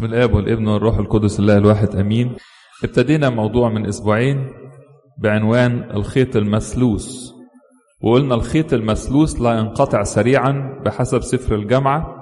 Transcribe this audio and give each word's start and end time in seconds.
من 0.00 0.04
الآب 0.08 0.34
والابن 0.34 0.68
والروح 0.68 0.98
القدس 0.98 1.40
الله 1.40 1.56
الواحد 1.56 1.96
آمين. 1.96 2.36
ابتدينا 2.84 3.30
موضوع 3.30 3.68
من 3.68 3.86
أسبوعين 3.86 4.48
بعنوان 5.22 5.90
الخيط 5.90 6.36
المسلوس. 6.36 7.34
وقلنا 8.02 8.34
الخيط 8.34 8.72
المسلوس 8.72 9.40
لا 9.40 9.58
ينقطع 9.58 10.02
سريعا 10.02 10.80
بحسب 10.84 11.20
سفر 11.20 11.54
الجامعة. 11.54 12.14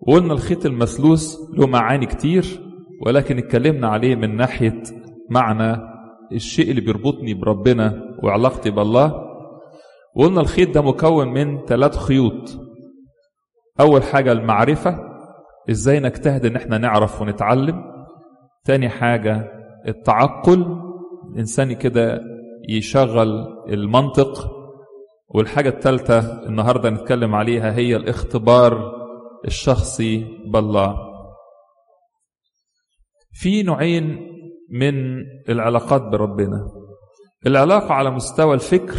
وقلنا 0.00 0.32
الخيط 0.32 0.66
المسلوس 0.66 1.38
له 1.54 1.66
معاني 1.66 2.06
كتير 2.06 2.44
ولكن 3.06 3.38
اتكلمنا 3.38 3.88
عليه 3.88 4.14
من 4.14 4.36
ناحية 4.36 4.82
معنى 5.30 5.76
الشيء 6.32 6.70
اللي 6.70 6.80
بيربطني 6.80 7.34
بربنا 7.34 8.02
وعلاقتي 8.22 8.70
بالله. 8.70 9.22
وقلنا 10.16 10.40
الخيط 10.40 10.74
ده 10.74 10.82
مكون 10.82 11.28
من 11.28 11.64
ثلاث 11.66 11.96
خيوط. 11.96 12.58
أول 13.80 14.02
حاجة 14.02 14.32
المعرفة 14.32 15.15
إزاي 15.70 16.00
نجتهد 16.00 16.46
إن 16.46 16.56
إحنا 16.56 16.78
نعرف 16.78 17.22
ونتعلم؟ 17.22 17.84
تاني 18.64 18.88
حاجة 18.88 19.52
التعقل 19.88 20.66
الإنسان 21.32 21.72
كده 21.72 22.20
يشغل 22.68 23.46
المنطق. 23.68 24.52
والحاجة 25.28 25.68
الثالثة 25.68 26.46
النهاردة 26.46 26.90
نتكلم 26.90 27.34
عليها 27.34 27.72
هي 27.74 27.96
الاختبار 27.96 28.92
الشخصي 29.44 30.26
بالله. 30.52 30.96
في 33.32 33.62
نوعين 33.62 34.18
من 34.70 34.94
العلاقات 35.48 36.02
بربنا. 36.02 36.66
العلاقة 37.46 37.94
على 37.94 38.10
مستوى 38.10 38.54
الفكر 38.54 38.98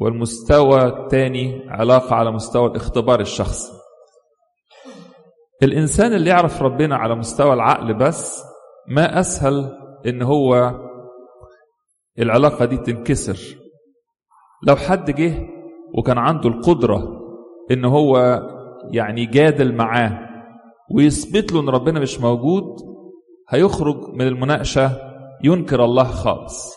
والمستوى 0.00 0.84
الثاني 0.86 1.62
علاقة 1.68 2.14
على 2.16 2.30
مستوى 2.30 2.66
الاختبار 2.70 3.20
الشخصي. 3.20 3.72
الإنسان 5.62 6.12
اللي 6.12 6.30
يعرف 6.30 6.62
ربنا 6.62 6.96
على 6.96 7.14
مستوى 7.14 7.52
العقل 7.52 7.94
بس 7.94 8.42
ما 8.88 9.20
أسهل 9.20 9.76
إن 10.06 10.22
هو 10.22 10.74
العلاقة 12.18 12.64
دي 12.64 12.76
تنكسر. 12.76 13.56
لو 14.66 14.76
حد 14.76 15.10
جه 15.10 15.48
وكان 15.98 16.18
عنده 16.18 16.48
القدرة 16.48 17.20
إن 17.70 17.84
هو 17.84 18.40
يعني 18.92 19.22
يجادل 19.22 19.74
معاه 19.74 20.18
ويثبت 20.94 21.52
له 21.52 21.60
إن 21.60 21.68
ربنا 21.68 22.00
مش 22.00 22.20
موجود 22.20 22.64
هيخرج 23.50 24.08
من 24.14 24.26
المناقشة 24.26 24.90
ينكر 25.44 25.84
الله 25.84 26.04
خالص. 26.04 26.74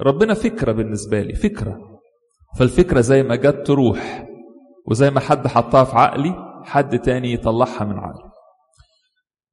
ربنا 0.00 0.34
فكرة 0.34 0.72
بالنسبة 0.72 1.20
لي 1.22 1.34
فكرة. 1.34 1.80
فالفكرة 2.58 3.00
زي 3.00 3.22
ما 3.22 3.36
جت 3.36 3.66
تروح 3.66 4.26
وزي 4.86 5.10
ما 5.10 5.20
حد 5.20 5.46
حطها 5.46 5.84
في 5.84 5.96
عقلي 5.96 6.43
حد 6.64 6.98
تاني 6.98 7.32
يطلعها 7.32 7.84
من 7.84 7.98
عقلي 7.98 8.30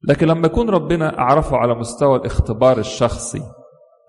لكن 0.08 0.26
لما 0.26 0.46
يكون 0.46 0.70
ربنا 0.70 1.18
أعرفه 1.18 1.56
على 1.56 1.74
مستوى 1.74 2.16
الاختبار 2.18 2.78
الشخصي 2.78 3.42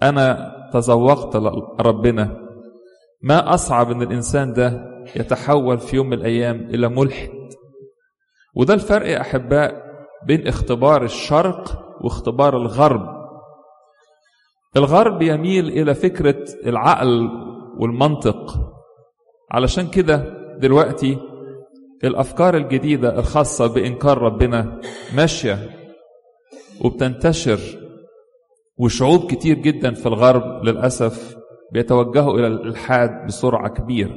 أنا 0.03 0.51
تذوقت 0.73 1.35
ربنا 1.81 2.39
ما 3.21 3.53
أصعب 3.53 3.91
أن 3.91 4.01
الإنسان 4.01 4.53
ده 4.53 4.93
يتحول 5.15 5.79
في 5.79 5.95
يوم 5.95 6.07
من 6.07 6.13
الأيام 6.13 6.55
إلى 6.55 6.87
ملحد. 6.89 7.29
وده 8.55 8.73
الفرق 8.73 9.07
يا 9.09 9.21
أحباء 9.21 9.83
بين 10.27 10.47
اختبار 10.47 11.03
الشرق 11.03 11.85
واختبار 12.01 12.57
الغرب. 12.57 13.07
الغرب 14.75 15.21
يميل 15.21 15.67
إلى 15.67 15.93
فكرة 15.95 16.45
العقل 16.65 17.29
والمنطق. 17.79 18.59
علشان 19.51 19.87
كده 19.87 20.23
دلوقتي 20.57 21.17
الأفكار 22.03 22.57
الجديدة 22.57 23.19
الخاصة 23.19 23.73
بإنكار 23.73 24.17
ربنا 24.17 24.81
ماشية 25.15 25.69
وبتنتشر 26.81 27.59
وشعوب 28.77 29.31
كتير 29.31 29.57
جدا 29.57 29.93
في 29.93 30.05
الغرب 30.05 30.63
للأسف 30.65 31.35
بيتوجهوا 31.71 32.33
إلى 32.33 32.47
الإلحاد 32.47 33.25
بسرعة 33.27 33.69
كبيرة. 33.69 34.15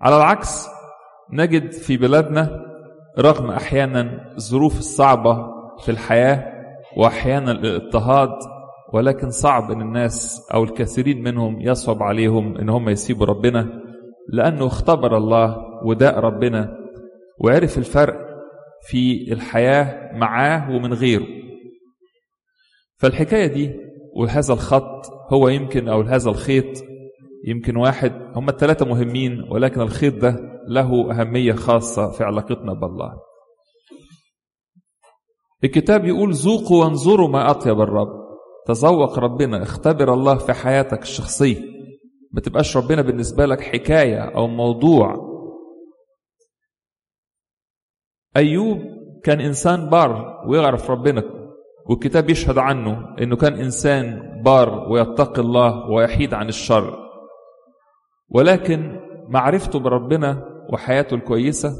على 0.00 0.16
العكس 0.16 0.68
نجد 1.32 1.72
في 1.72 1.96
بلادنا 1.96 2.60
رغم 3.18 3.50
أحيانا 3.50 4.32
الظروف 4.36 4.78
الصعبة 4.78 5.46
في 5.84 5.90
الحياة 5.90 6.52
وأحيانا 6.96 7.52
الاضطهاد 7.52 8.38
ولكن 8.92 9.30
صعب 9.30 9.70
أن 9.70 9.80
الناس 9.80 10.48
أو 10.54 10.64
الكثيرين 10.64 11.22
منهم 11.22 11.60
يصعب 11.60 12.02
عليهم 12.02 12.56
أن 12.56 12.68
هم 12.68 12.88
يسيبوا 12.88 13.26
ربنا 13.26 13.82
لأنه 14.28 14.66
اختبر 14.66 15.16
الله 15.16 15.69
وداء 15.84 16.18
ربنا 16.18 16.76
وعرف 17.38 17.78
الفرق 17.78 18.16
في 18.88 19.32
الحياة 19.32 20.16
معاه 20.18 20.70
ومن 20.70 20.92
غيره. 20.94 21.26
فالحكاية 22.98 23.46
دي 23.46 23.74
وهذا 24.16 24.54
الخط 24.54 25.06
هو 25.32 25.48
يمكن 25.48 25.88
أو 25.88 26.00
هذا 26.00 26.30
الخيط 26.30 26.84
يمكن 27.46 27.76
واحد 27.76 28.12
هم 28.36 28.48
الثلاثة 28.48 28.86
مهمين 28.86 29.42
ولكن 29.50 29.80
الخيط 29.80 30.14
ده 30.14 30.36
له 30.68 31.10
أهمية 31.20 31.52
خاصة 31.52 32.10
في 32.10 32.24
علاقتنا 32.24 32.72
بالله. 32.72 33.12
الكتاب 35.64 36.04
يقول 36.04 36.32
ذوقوا 36.34 36.84
وانظروا 36.84 37.28
ما 37.28 37.50
أطيب 37.50 37.80
الرب. 37.80 38.20
تذوق 38.66 39.18
ربنا 39.18 39.62
اختبر 39.62 40.14
الله 40.14 40.34
في 40.38 40.52
حياتك 40.52 41.02
الشخصية. 41.02 41.62
ما 42.32 42.40
تبقاش 42.40 42.76
ربنا 42.76 43.02
بالنسبة 43.02 43.46
لك 43.46 43.60
حكاية 43.60 44.18
أو 44.20 44.46
موضوع 44.46 45.29
أيوب 48.36 48.78
كان 49.24 49.40
إنسان 49.40 49.88
بار 49.90 50.42
ويعرف 50.46 50.90
ربنا 50.90 51.22
والكتاب 51.86 52.30
يشهد 52.30 52.58
عنه 52.58 53.16
أنه 53.22 53.36
كان 53.36 53.52
إنسان 53.54 54.22
بار 54.44 54.88
ويتقي 54.92 55.42
الله 55.42 55.90
ويحيد 55.90 56.34
عن 56.34 56.48
الشر. 56.48 56.98
ولكن 58.28 59.00
معرفته 59.28 59.78
بربنا 59.78 60.44
وحياته 60.72 61.14
الكويسة 61.14 61.70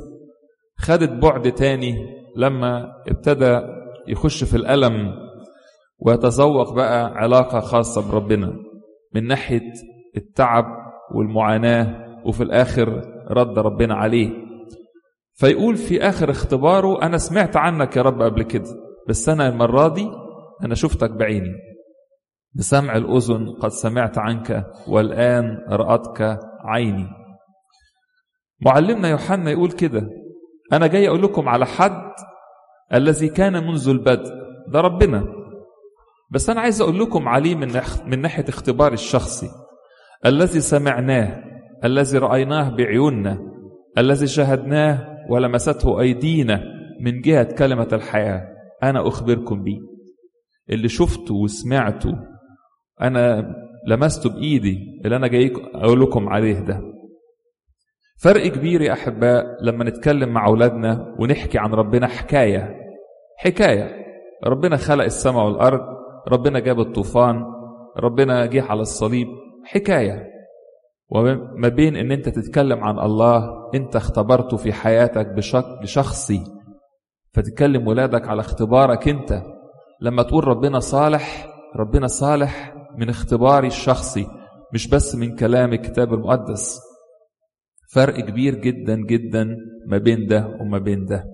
خدت 0.78 1.10
بعد 1.22 1.52
تاني 1.52 1.94
لما 2.36 2.92
ابتدى 3.08 3.60
يخش 4.08 4.44
في 4.44 4.56
الألم 4.56 5.14
ويتذوق 5.98 6.74
بقى 6.74 7.06
علاقة 7.14 7.60
خاصة 7.60 8.12
بربنا 8.12 8.52
من 9.14 9.26
ناحية 9.26 9.72
التعب 10.16 10.64
والمعاناة 11.14 12.06
وفي 12.26 12.42
الآخر 12.42 13.02
رد 13.30 13.58
ربنا 13.58 13.94
عليه. 13.94 14.30
فيقول 15.40 15.76
في 15.76 16.02
آخر 16.02 16.30
اختباره 16.30 17.02
أنا 17.02 17.18
سمعت 17.18 17.56
عنك 17.56 17.96
يا 17.96 18.02
رب 18.02 18.22
قبل 18.22 18.42
كده 18.42 18.70
بس 19.08 19.28
أنا 19.28 19.48
المرة 19.48 19.88
دي 19.88 20.10
أنا 20.64 20.74
شفتك 20.74 21.10
بعيني. 21.10 21.54
بسمع 22.54 22.96
الأذن 22.96 23.50
قد 23.60 23.68
سمعت 23.70 24.18
عنك 24.18 24.64
والآن 24.88 25.58
رأتك 25.68 26.38
عيني. 26.64 27.08
معلمنا 28.66 29.08
يوحنا 29.08 29.50
يقول 29.50 29.70
كده 29.70 30.08
أنا 30.72 30.86
جاي 30.86 31.08
أقول 31.08 31.22
لكم 31.22 31.48
على 31.48 31.66
حد 31.66 32.12
الذي 32.94 33.28
كان 33.28 33.66
منذ 33.66 33.88
البدء 33.88 34.30
ده 34.68 34.80
ربنا. 34.80 35.24
بس 36.30 36.50
أنا 36.50 36.60
عايز 36.60 36.80
أقول 36.80 36.98
لكم 37.00 37.28
عليه 37.28 37.54
من, 37.54 37.80
من 38.06 38.20
ناحية 38.20 38.44
اختباري 38.48 38.94
الشخصي 38.94 39.50
الذي 40.26 40.60
سمعناه 40.60 41.42
الذي 41.84 42.18
رأيناه 42.18 42.68
بعيوننا 42.76 43.38
الذي 43.98 44.26
شاهدناه 44.26 45.09
ولمسته 45.28 46.00
أيدينا 46.00 46.64
من 47.00 47.20
جهة 47.20 47.42
كلمة 47.54 47.88
الحياة. 47.92 48.48
أنا 48.82 49.08
أخبركم 49.08 49.62
به 49.62 49.78
اللي 50.70 50.88
شفته 50.88 51.34
وسمعته 51.34 52.12
أنا 53.02 53.54
لمسته 53.86 54.30
بإيدي 54.30 55.00
اللي 55.04 55.16
أنا 55.16 55.26
جاي 55.26 55.52
أقول 55.74 56.00
لكم 56.00 56.28
عليه 56.28 56.60
ده. 56.60 56.80
فرق 58.22 58.46
كبير 58.46 58.82
يا 58.82 58.92
أحباء 58.92 59.44
لما 59.64 59.84
نتكلم 59.84 60.28
مع 60.28 60.46
أولادنا 60.46 61.16
ونحكي 61.18 61.58
عن 61.58 61.70
ربنا 61.74 62.06
حكاية. 62.06 62.76
حكاية. 63.38 63.96
ربنا 64.46 64.76
خلق 64.76 65.04
السماء 65.04 65.44
والأرض 65.46 65.80
ربنا 66.28 66.58
جاب 66.58 66.80
الطوفان 66.80 67.44
ربنا 67.96 68.46
جه 68.46 68.62
على 68.62 68.80
الصليب. 68.80 69.26
حكاية. 69.64 70.26
وما 71.10 71.68
بين 71.68 71.96
إن 71.96 72.12
أنت 72.12 72.28
تتكلم 72.28 72.84
عن 72.84 72.98
الله 72.98 73.70
أنت 73.74 73.96
اختبرته 73.96 74.56
في 74.56 74.72
حياتك 74.72 75.26
بشكل 75.26 75.88
شخصي 75.88 76.44
فتتكلم 77.34 77.86
ولادك 77.88 78.28
على 78.28 78.40
اختبارك 78.40 79.08
أنت. 79.08 79.42
لما 80.00 80.22
تقول 80.22 80.48
ربنا 80.48 80.80
صالح 80.80 81.46
ربنا 81.76 82.06
صالح 82.06 82.74
من 82.98 83.08
اختباري 83.08 83.66
الشخصي 83.66 84.26
مش 84.74 84.88
بس 84.88 85.14
من 85.14 85.36
كلام 85.36 85.72
الكتاب 85.72 86.14
المقدس. 86.14 86.78
فرق 87.92 88.20
كبير 88.20 88.54
جدا 88.54 88.96
جدا 88.96 89.56
ما 89.86 89.98
بين 89.98 90.26
ده 90.26 90.46
وما 90.60 90.78
بين 90.78 91.04
ده. 91.04 91.24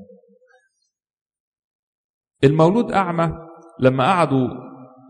المولود 2.45 2.93
أعمى 2.93 3.33
لما 3.81 4.05
قعدوا 4.05 4.49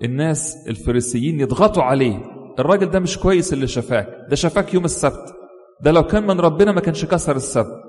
الناس 0.04 0.66
الفريسيين 0.68 1.40
يضغطوا 1.40 1.82
عليه 1.82 2.35
الراجل 2.58 2.90
ده 2.90 3.00
مش 3.00 3.18
كويس 3.18 3.52
اللي 3.52 3.66
شفاك. 3.66 4.08
ده 4.30 4.36
شفاك 4.36 4.74
يوم 4.74 4.84
السبت. 4.84 5.34
ده 5.80 5.90
لو 5.90 6.02
كان 6.02 6.26
من 6.26 6.40
ربنا 6.40 6.72
ما 6.72 6.80
كانش 6.80 7.04
كسر 7.04 7.36
السبت. 7.36 7.82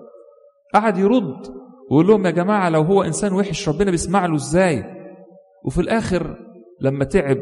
قعد 0.73 0.97
يرد 0.97 1.47
ويقول 1.91 2.07
لهم 2.07 2.25
يا 2.25 2.31
جماعة 2.31 2.69
لو 2.69 2.81
هو 2.81 3.03
إنسان 3.03 3.33
وحش 3.33 3.69
ربنا 3.69 3.91
بيسمع 3.91 4.25
له 4.25 4.35
إزاي؟ 4.35 4.83
وفي 5.65 5.81
الآخر 5.81 6.37
لما 6.81 7.05
تعب 7.05 7.37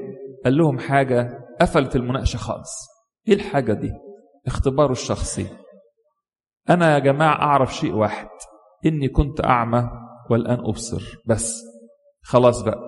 قال 0.46 0.58
لهم 0.58 0.80
حاجة 0.80 1.40
قفلت 1.62 1.96
المناقشة 1.96 2.38
خالص. 2.38 2.88
إيه 3.28 3.34
الحاجة 3.34 3.74
دي؟ 3.74 3.92
اختباره 4.48 4.92
الشخصي. 4.92 5.48
أنا 6.70 6.94
يا 6.94 7.00
جماعة 7.00 7.36
أعرف 7.42 7.76
شيء 7.76 7.94
واحد. 7.94 8.28
إني 8.86 9.08
كنت 9.10 9.46
أعمى 9.46 9.90
والآن 10.30 10.60
أبصر. 10.60 11.04
بس 11.26 11.64
خلاص 12.24 12.62
بقى. 12.62 12.80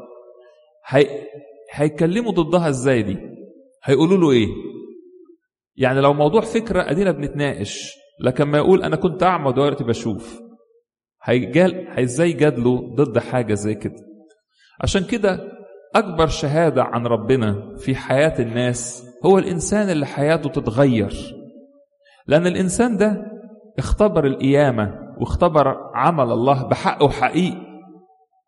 هي... 0.87 1.27
هيكلموا 1.73 2.31
ضدها 2.31 2.69
إزاي 2.69 3.01
دي؟ 3.03 3.36
هيقولوا 3.83 4.17
له 4.17 4.31
إيه؟ 4.31 4.47
يعني 5.75 6.01
لو 6.01 6.13
موضوع 6.13 6.41
فكرة 6.41 6.91
أدينا 6.91 7.11
بنتناقش 7.11 7.93
لكن 8.23 8.43
ما 8.43 8.57
يقول 8.57 8.83
أنا 8.83 8.95
كنت 8.95 9.23
أعمى 9.23 9.47
ودلوقتي 9.47 9.83
بشوف. 9.83 10.39
هيجال 11.23 11.87
هي 11.89 12.03
إزاي 12.03 12.33
جادله 12.33 12.95
ضد 12.95 13.19
حاجة 13.19 13.53
زي 13.53 13.75
كده؟ 13.75 13.95
عشان 14.83 15.03
كده 15.03 15.39
أكبر 15.95 16.27
شهادة 16.27 16.83
عن 16.83 17.07
ربنا 17.07 17.75
في 17.77 17.95
حياة 17.95 18.41
الناس 18.41 19.05
هو 19.25 19.37
الإنسان 19.37 19.89
اللي 19.89 20.05
حياته 20.05 20.49
تتغير. 20.49 21.35
لأن 22.27 22.47
الإنسان 22.47 22.97
ده 22.97 23.25
اختبر 23.77 24.25
القيامة 24.27 25.15
واختبر 25.19 25.75
عمل 25.95 26.31
الله 26.31 26.63
بحق 26.67 27.03
وحقيقي. 27.03 27.67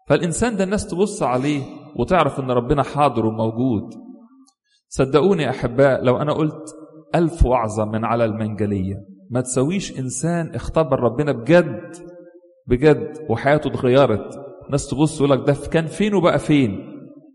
فالإنسان 0.07 0.55
ده 0.57 0.63
الناس 0.63 0.87
تبص 0.87 1.23
عليه 1.23 1.61
وتعرف 1.95 2.39
إن 2.39 2.51
ربنا 2.51 2.83
حاضر 2.83 3.25
وموجود. 3.25 4.08
صدقوني 4.89 5.49
أحباء 5.49 6.03
لو 6.03 6.17
أنا 6.17 6.33
قلت 6.33 6.75
ألف 7.15 7.45
وعظة 7.45 7.85
من 7.85 8.05
على 8.05 8.25
المنجلية 8.25 8.95
ما 9.29 9.41
تسويش 9.41 9.99
إنسان 9.99 10.55
اختبر 10.55 10.99
ربنا 10.99 11.31
بجد 11.31 11.95
بجد 12.67 13.17
وحياته 13.29 13.67
اتغيرت. 13.67 14.39
ناس 14.69 14.87
تبص 14.87 15.17
يقول 15.21 15.29
لك 15.31 15.47
ده 15.47 15.55
كان 15.71 15.85
فين 15.85 16.13
وبقى 16.13 16.39
فين؟ 16.39 16.79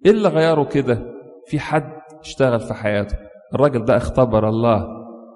إيه 0.06 0.10
اللي 0.10 0.28
غيره 0.28 0.64
كده؟ 0.64 1.02
في 1.46 1.58
حد 1.60 1.92
اشتغل 2.20 2.60
في 2.60 2.74
حياته. 2.74 3.16
الراجل 3.54 3.84
ده 3.84 3.96
اختبر 3.96 4.48
الله 4.48 4.86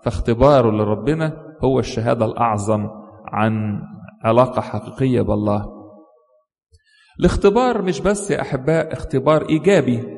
فاختباره 0.05 0.71
لربنا 0.71 1.43
هو 1.65 1.79
الشهادة 1.79 2.25
الأعظم 2.27 2.89
عن 3.27 3.83
علاقة 4.25 4.61
حقيقية 4.61 5.23
بالله. 5.23 5.67
الاختبار 7.21 7.83
مش 7.83 8.01
بس 8.01 8.31
يا 8.31 8.41
أحباء 8.41 8.93
اختبار 8.93 9.49
إيجابي. 9.49 10.18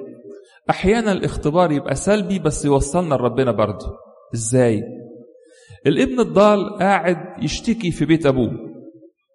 أحيانا 0.70 1.12
الاختبار 1.12 1.72
يبقى 1.72 1.94
سلبي 1.94 2.38
بس 2.38 2.64
يوصلنا 2.64 3.14
لربنا 3.14 3.52
برضه. 3.52 3.86
إزاي؟ 4.34 4.82
الابن 5.86 6.20
الضال 6.20 6.78
قاعد 6.78 7.16
يشتكي 7.42 7.90
في 7.90 8.04
بيت 8.04 8.26
أبوه. 8.26 8.52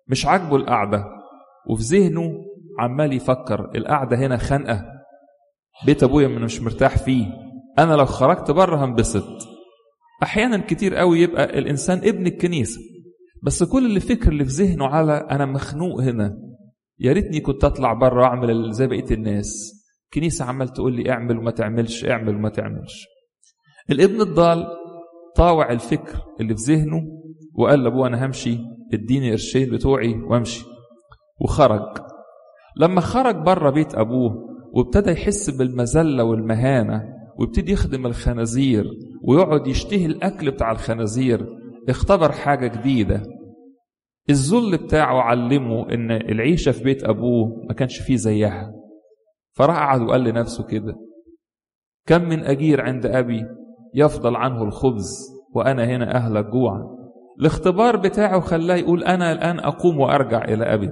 مش 0.07 0.25
عاجبه 0.25 0.55
القعدة. 0.55 1.05
وفي 1.69 1.83
ذهنه 1.83 2.31
عمال 2.79 3.13
يفكر 3.13 3.71
القعدة 3.75 4.17
هنا 4.17 4.37
خانقة. 4.37 4.85
بيت 5.85 6.03
أبويا 6.03 6.27
من 6.27 6.41
مش 6.41 6.61
مرتاح 6.61 6.97
فيه. 6.97 7.25
أنا 7.79 7.93
لو 7.93 8.05
خرجت 8.05 8.51
بره 8.51 8.85
هنبسط. 8.85 9.27
أحيانا 10.23 10.57
كتير 10.57 10.95
قوي 10.95 11.19
يبقى 11.19 11.59
الإنسان 11.59 11.97
ابن 11.97 12.27
الكنيسة. 12.27 12.81
بس 13.43 13.63
كل 13.63 13.85
اللي 13.85 13.99
فكر 13.99 14.31
اللي 14.31 14.45
في 14.45 14.51
ذهنه 14.51 14.85
على 14.87 15.13
أنا 15.31 15.45
مخنوق 15.45 16.01
هنا. 16.01 16.37
يا 16.99 17.13
ريتني 17.13 17.39
كنت 17.39 17.63
أطلع 17.63 17.93
بره 17.93 18.21
وأعمل 18.21 18.71
زي 18.71 18.87
بقية 18.87 19.11
الناس. 19.11 19.71
كنيسة 20.15 20.45
عمال 20.45 20.69
تقول 20.69 20.95
لي 20.95 21.11
اعمل 21.11 21.37
وما 21.37 21.51
تعملش 21.51 22.05
اعمل 22.05 22.35
وما 22.35 22.49
تعملش. 22.49 23.07
الابن 23.91 24.21
الضال 24.21 24.67
طاوع 25.35 25.71
الفكر 25.71 26.17
اللي 26.41 26.55
في 26.55 26.61
ذهنه 26.73 27.01
وقال 27.55 27.83
لابوه 27.83 28.07
أنا 28.07 28.25
همشي 28.25 28.57
اديني 28.93 29.31
قرشين 29.31 29.69
بتوعي 29.71 30.13
وامشي. 30.13 30.65
وخرج. 31.41 31.97
لما 32.77 33.01
خرج 33.01 33.35
بره 33.35 33.69
بيت 33.69 33.95
أبوه 33.95 34.35
وابتدى 34.73 35.11
يحس 35.11 35.49
بالمذلة 35.49 36.23
والمهانة 36.23 37.03
ويبتدي 37.39 37.71
يخدم 37.71 38.05
الخنازير 38.05 38.85
ويقعد 39.23 39.67
يشتهي 39.67 40.05
الأكل 40.05 40.51
بتاع 40.51 40.71
الخنازير 40.71 41.45
اختبر 41.89 42.31
حاجة 42.31 42.67
جديدة. 42.67 43.23
الذل 44.29 44.77
بتاعه 44.77 45.21
علمه 45.21 45.89
إن 45.93 46.11
العيشة 46.11 46.71
في 46.71 46.83
بيت 46.83 47.03
أبوه 47.03 47.65
ما 47.67 47.73
كانش 47.73 47.97
فيه 47.99 48.15
زيها. 48.15 48.71
فراح 49.55 49.77
قعد 49.77 50.01
وقال 50.01 50.23
لنفسه 50.23 50.63
كده. 50.63 50.95
كم 52.07 52.21
من 52.21 52.43
أجير 52.45 52.81
عند 52.81 53.05
أبي 53.05 53.45
يفضل 53.93 54.35
عنه 54.35 54.63
الخبز 54.63 55.27
وأنا 55.55 55.85
هنا 55.85 56.15
اهلك 56.15 56.45
جوعا 56.45 56.83
الاختبار 57.39 57.95
بتاعه 57.97 58.39
خلاه 58.39 58.75
يقول 58.75 59.03
أنا 59.03 59.31
الآن 59.31 59.59
أقوم 59.59 59.99
وأرجع 59.99 60.43
إلى 60.43 60.73
أبي. 60.73 60.91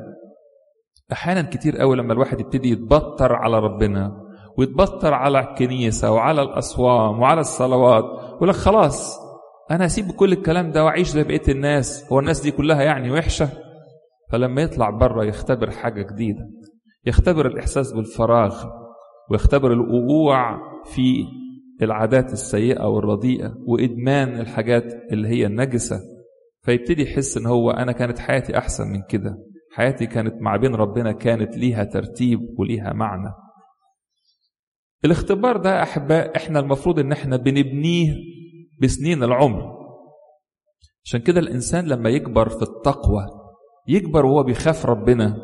أحيانا 1.11 1.41
كتير 1.41 1.77
قوي 1.77 1.95
لما 1.97 2.13
الواحد 2.13 2.39
يبتدي 2.39 2.69
يتبطر 2.69 3.33
على 3.35 3.59
ربنا 3.59 4.11
ويتبطر 4.57 5.13
على 5.13 5.39
الكنيسة 5.39 6.11
وعلى 6.11 6.41
الأصوام 6.41 7.19
وعلى 7.19 7.41
الصلوات 7.41 8.03
يقول 8.35 8.49
لك 8.49 8.55
خلاص 8.55 9.19
أنا 9.71 9.85
هسيب 9.85 10.11
كل 10.11 10.31
الكلام 10.33 10.71
ده 10.71 10.83
وأعيش 10.83 11.07
زي 11.09 11.23
بقية 11.23 11.41
الناس 11.49 12.11
هو 12.11 12.19
الناس 12.19 12.41
دي 12.41 12.51
كلها 12.51 12.81
يعني 12.83 13.11
وحشة. 13.11 13.49
فلما 14.31 14.61
يطلع 14.61 14.89
بره 14.89 15.25
يختبر 15.25 15.71
حاجة 15.71 16.01
جديدة. 16.13 16.49
يختبر 17.05 17.47
الإحساس 17.47 17.91
بالفراغ 17.93 18.65
ويختبر 19.31 19.73
الوقوع 19.73 20.57
في 20.85 21.25
العادات 21.81 22.33
السيئة 22.33 22.83
والرديئة 22.87 23.53
وإدمان 23.67 24.39
الحاجات 24.39 24.93
اللي 25.11 25.27
هي 25.27 25.45
النجسة. 25.45 25.99
فيبتدي 26.61 27.03
يحس 27.03 27.37
إن 27.37 27.45
هو 27.45 27.71
أنا 27.71 27.91
كانت 27.91 28.19
حياتي 28.19 28.57
أحسن 28.57 28.87
من 28.87 29.01
كده. 29.09 29.37
حياتي 29.75 30.05
كانت 30.05 30.41
مع 30.41 30.55
بين 30.55 30.75
ربنا 30.75 31.11
كانت 31.11 31.57
ليها 31.57 31.83
ترتيب 31.83 32.39
وليها 32.59 32.93
معنى. 32.93 33.33
الاختبار 35.05 35.57
ده 35.57 35.83
أحباء 35.83 36.37
إحنا 36.37 36.59
المفروض 36.59 36.99
إن 36.99 37.11
إحنا 37.11 37.37
بنبنيه 37.37 38.15
بسنين 38.81 39.23
العمر. 39.23 39.73
عشان 41.05 41.19
كده 41.19 41.39
الإنسان 41.39 41.85
لما 41.85 42.09
يكبر 42.09 42.49
في 42.49 42.61
التقوى 42.61 43.25
يكبر 43.87 44.25
وهو 44.25 44.43
بيخاف 44.43 44.85
ربنا 44.85 45.37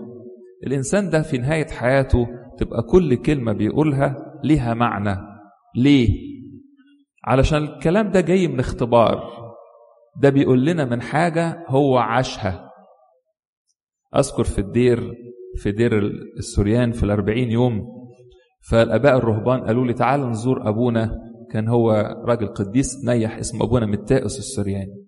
الإنسان 0.68 1.10
ده 1.10 1.22
في 1.22 1.38
نهاية 1.38 1.68
حياته 1.68 2.28
تبقى 2.58 2.84
كل 2.84 3.16
كلمة 3.16 3.54
بيقولها 3.54 4.40
ليها 4.44 4.74
معنى. 4.74 5.18
ليه؟ 5.76 6.10
علشان 7.26 7.64
الكلام 7.64 8.12
ده 8.12 8.22
جاي 8.22 8.48
من 8.48 8.60
اختبار. 8.60 9.24
ده 10.22 10.30
بيقول 10.30 10.66
لنا 10.66 10.86
من 10.86 11.02
حاجة 11.02 11.66
هو 11.68 11.98
عاشها. 11.98 12.70
أذكر 14.16 14.44
في 14.44 14.60
الدير 14.60 15.14
في 15.56 15.72
دير 15.72 15.98
السوريان 16.38 16.92
في 16.92 17.04
الأربعين 17.04 17.52
يوم 17.52 17.82
فالآباء 18.70 19.18
الرهبان 19.18 19.60
قالوا 19.64 19.86
لي 19.88 19.94
تعال 19.94 20.30
نزور 20.30 20.70
أبونا. 20.70 21.12
كان 21.52 21.68
هو 21.68 21.92
راجل 22.26 22.48
قديس 22.48 23.06
نيح 23.06 23.38
اسمه 23.38 23.66
أبونا 23.66 23.86
متاؤس 23.86 24.40
السورياني 24.40 25.06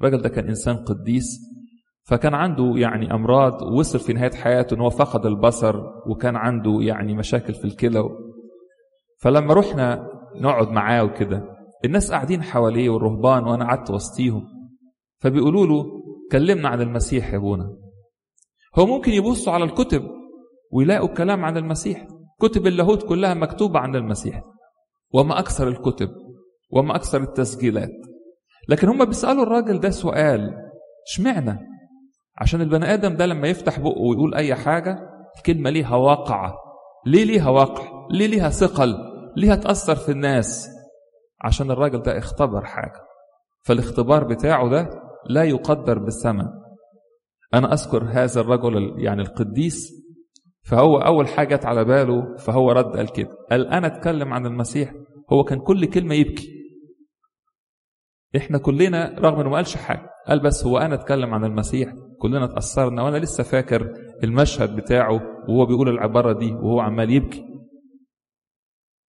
الراجل 0.00 0.22
ده 0.22 0.28
كان 0.28 0.48
إنسان 0.48 0.76
قديس. 0.76 1.24
فكان 2.10 2.34
عنده 2.34 2.72
يعني 2.76 3.14
أمراض 3.14 3.62
وصل 3.62 3.98
في 3.98 4.12
نهاية 4.12 4.30
حياته 4.30 4.74
إن 4.74 4.80
هو 4.80 4.90
فقد 4.90 5.26
البصر 5.26 5.80
وكان 6.06 6.36
عنده 6.36 6.78
يعني 6.80 7.14
مشاكل 7.14 7.54
في 7.54 7.64
الكلى. 7.64 8.04
فلما 9.20 9.54
رحنا 9.54 10.08
نقعد 10.36 10.68
معاه 10.68 11.04
وكده 11.04 11.42
الناس 11.84 12.12
قاعدين 12.12 12.42
حواليه 12.42 12.90
والرهبان 12.90 13.44
وأنا 13.44 13.64
قعدت 13.64 13.90
وسطيهم. 13.90 14.44
فبيقولوا 15.20 15.66
له 15.66 15.84
كلمنا 16.32 16.68
عن 16.68 16.80
المسيح 16.80 17.32
يا 17.32 17.36
أبونا. 17.36 17.76
هو 18.78 18.86
ممكن 18.86 19.12
يبصوا 19.12 19.52
على 19.52 19.64
الكتب 19.64 20.02
ويلاقوا 20.72 21.08
كلام 21.08 21.44
عن 21.44 21.56
المسيح. 21.56 22.06
كتب 22.40 22.66
اللاهوت 22.66 23.02
كلها 23.02 23.34
مكتوبة 23.34 23.78
عن 23.78 23.96
المسيح. 23.96 24.42
وما 25.14 25.38
أكثر 25.38 25.68
الكتب 25.68 26.10
وما 26.70 26.96
أكثر 26.96 27.22
التسجيلات. 27.22 27.92
لكن 28.68 28.88
هم 28.88 29.04
بيسألوا 29.04 29.42
الراجل 29.42 29.80
ده 29.80 29.90
سؤال 29.90 30.54
إشمعنى؟ 31.12 31.70
عشان 32.40 32.60
البني 32.60 32.94
آدم 32.94 33.16
ده 33.16 33.26
لما 33.26 33.48
يفتح 33.48 33.78
بقه 33.80 33.98
ويقول 34.00 34.34
أي 34.34 34.54
حاجة 34.54 34.98
الكلمة 35.36 35.70
ليها 35.70 35.96
واقعة 35.96 36.54
ليه 37.06 37.24
ليها 37.24 37.50
واقع؟ 37.50 38.08
ليه 38.10 38.26
ليها 38.26 38.48
ثقل؟ 38.50 38.94
ليها 39.36 39.54
تأثر 39.56 39.96
في 39.96 40.12
الناس؟ 40.12 40.68
عشان 41.40 41.70
الراجل 41.70 42.02
ده 42.02 42.18
اختبر 42.18 42.64
حاجة. 42.64 43.00
فالاختبار 43.62 44.24
بتاعه 44.24 44.68
ده 44.70 44.90
لا 45.26 45.44
يقدر 45.44 45.98
بالثمن. 45.98 46.46
أنا 47.54 47.72
أذكر 47.72 48.04
هذا 48.10 48.40
الرجل 48.40 48.94
يعني 48.98 49.22
القديس 49.22 49.92
فهو 50.64 50.98
أول 50.98 51.28
حاجة 51.28 51.56
جت 51.56 51.66
على 51.66 51.84
باله 51.84 52.36
فهو 52.36 52.72
رد 52.72 52.96
قال 52.96 53.12
كده. 53.12 53.30
قال 53.50 53.66
أنا 53.66 53.86
أتكلم 53.86 54.32
عن 54.34 54.46
المسيح. 54.46 54.92
هو 55.32 55.44
كان 55.44 55.58
كل 55.60 55.84
كلمة 55.86 56.14
يبكي. 56.14 56.48
إحنا 58.36 58.58
كلنا 58.58 59.14
رغم 59.18 59.40
إنه 59.40 59.48
ما 59.50 59.56
قالش 59.56 59.76
حاجة 59.76 60.10
قال 60.28 60.40
بس 60.42 60.64
هو 60.66 60.78
أنا 60.78 60.94
أتكلم 60.94 61.34
عن 61.34 61.44
المسيح. 61.44 61.92
كلنا 62.22 62.44
اتأثرنا 62.44 63.02
وأنا 63.02 63.16
لسه 63.16 63.42
فاكر 63.42 63.94
المشهد 64.24 64.76
بتاعه 64.76 65.20
وهو 65.48 65.66
بيقول 65.66 65.88
العبارة 65.88 66.32
دي 66.32 66.52
وهو 66.52 66.80
عمال 66.80 67.10
يبكي. 67.10 67.44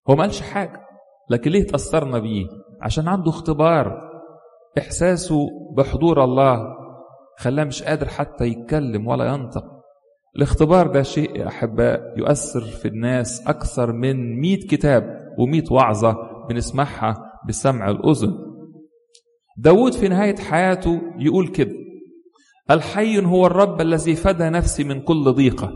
هو 0.10 0.16
ما 0.16 0.22
قالش 0.22 0.42
حاجة 0.42 0.82
لكن 1.30 1.52
ليه 1.52 1.62
اتأثرنا 1.62 2.20
بيه؟ 2.20 2.46
عشان 2.82 3.08
عنده 3.08 3.30
اختبار. 3.30 4.12
إحساسه 4.78 5.48
بحضور 5.78 6.24
الله 6.24 6.68
خلاه 7.40 7.64
مش 7.64 7.84
قادر 7.84 8.08
حتى 8.08 8.46
يتكلم 8.46 9.08
ولا 9.08 9.26
ينطق. 9.26 9.64
الاختبار 10.36 10.88
ده 10.88 11.02
شيء 11.04 11.40
يا 11.40 11.48
أحباء 11.48 12.02
يؤثر 12.18 12.62
في 12.62 12.88
الناس 12.88 13.48
أكثر 13.48 13.92
من 13.92 14.40
مئة 14.42 14.68
كتاب 14.68 15.18
ومئة 15.40 15.74
وعظة 15.74 16.18
بنسمعها 16.50 17.32
بسمع 17.48 17.90
الأذن. 17.90 18.38
داود 19.58 19.94
في 19.94 20.08
نهاية 20.08 20.36
حياته 20.36 21.02
يقول 21.20 21.48
كده 21.48 21.81
الحي 22.72 23.26
هو 23.26 23.46
الرب 23.46 23.82
الذي 23.82 24.16
فدى 24.16 24.50
نفسي 24.50 24.84
من 24.84 25.02
كل 25.02 25.24
ضيقة. 25.24 25.72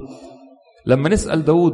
لما 0.86 1.10
نسأل 1.10 1.46
داود 1.46 1.74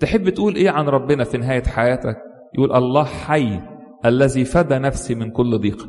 تحب 0.00 0.28
تقول 0.28 0.54
إيه 0.54 0.70
عن 0.70 0.88
ربنا 0.88 1.24
في 1.24 1.38
نهاية 1.38 1.62
حياتك؟ 1.62 2.16
يقول 2.54 2.72
الله 2.72 3.04
حي 3.04 3.60
الذي 4.04 4.44
فدى 4.44 4.74
نفسي 4.78 5.14
من 5.14 5.30
كل 5.30 5.58
ضيقة. 5.58 5.86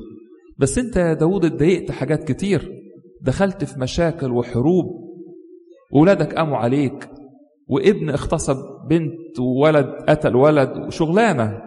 بس 0.57 0.77
أنت 0.77 0.95
يا 0.95 1.13
داود 1.13 1.45
اتضايقت 1.45 1.91
حاجات 1.91 2.31
كتير. 2.31 2.71
دخلت 3.21 3.63
في 3.63 3.79
مشاكل 3.79 4.31
وحروب. 4.31 4.85
ولادك 5.91 6.35
قاموا 6.35 6.57
عليك. 6.57 7.09
وابن 7.67 8.09
اغتصب 8.09 8.57
بنت 8.89 9.39
وولد 9.39 9.85
قتل 10.09 10.35
ولد 10.35 10.77
وشغلانة. 10.77 11.61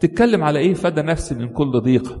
تتكلم 0.00 0.44
على 0.44 0.58
إيه 0.58 0.74
فدى 0.74 1.02
نفسي 1.02 1.34
من 1.34 1.48
كل 1.48 1.80
ضيقة؟ 1.80 2.20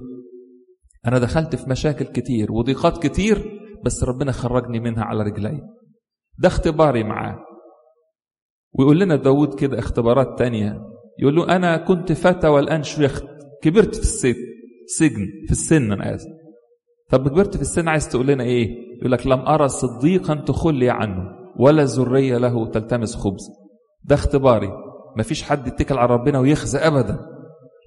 أنا 1.06 1.18
دخلت 1.18 1.56
في 1.56 1.70
مشاكل 1.70 2.04
كتير 2.04 2.52
وضيقات 2.52 3.06
كتير. 3.06 3.59
بس 3.84 4.04
ربنا 4.04 4.32
خرجني 4.32 4.80
منها 4.80 5.04
على 5.04 5.22
رجلي. 5.22 5.60
ده 6.38 6.48
اختباري 6.48 7.04
معاه. 7.04 7.38
ويقول 8.78 9.00
لنا 9.00 9.16
داود 9.16 9.54
كده 9.54 9.78
اختبارات 9.78 10.38
تانية. 10.38 10.80
يقول 11.18 11.36
له 11.36 11.56
أنا 11.56 11.76
كنت 11.76 12.12
فتى 12.12 12.48
والآن 12.48 12.82
شيخت 12.82 13.24
كبرت 13.62 13.94
في 13.94 14.02
السجن 14.02 14.44
سجن 14.98 15.26
في 15.46 15.50
السن 15.50 15.92
أنا 15.92 16.14
آسف. 16.14 16.30
طب 17.10 17.28
كبرت 17.28 17.56
في 17.56 17.62
السن 17.62 17.88
عايز 17.88 18.08
تقول 18.08 18.26
لنا 18.26 18.44
إيه؟ 18.44 18.68
يقول 18.98 19.12
لك 19.12 19.26
لم 19.26 19.40
أرى 19.40 19.68
صديقا 19.68 20.34
تخلي 20.34 20.90
عنه 20.90 21.22
ولا 21.56 21.84
ذرية 21.84 22.38
له 22.38 22.66
تلتمس 22.66 23.16
خبز. 23.16 23.48
ده 24.04 24.14
اختباري. 24.14 24.70
مفيش 25.18 25.42
حد 25.42 25.66
يتكل 25.66 25.98
على 25.98 26.12
ربنا 26.12 26.38
ويخزى 26.38 26.78
أبدا. 26.78 27.18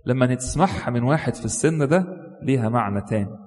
لما 0.06 0.34
نتسمعها 0.34 0.90
من 0.90 1.04
واحد 1.04 1.36
في 1.36 1.46
السن 1.46 1.88
ده 1.88 2.06
ليها 2.44 2.70
معنى 2.70 3.02
تاني. 3.02 3.43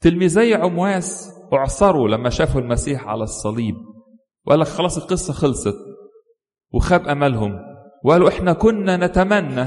تلميذي 0.00 0.54
عمواس 0.54 1.30
اعصروا 1.52 2.08
لما 2.08 2.30
شافوا 2.30 2.60
المسيح 2.60 3.08
على 3.08 3.22
الصليب 3.22 3.74
وقال 4.46 4.60
لك 4.60 4.66
خلاص 4.66 4.98
القصة 4.98 5.32
خلصت 5.32 5.76
وخاب 6.72 7.08
أملهم 7.08 7.58
وقالوا 8.04 8.28
إحنا 8.28 8.52
كنا 8.52 8.96
نتمنى 8.96 9.66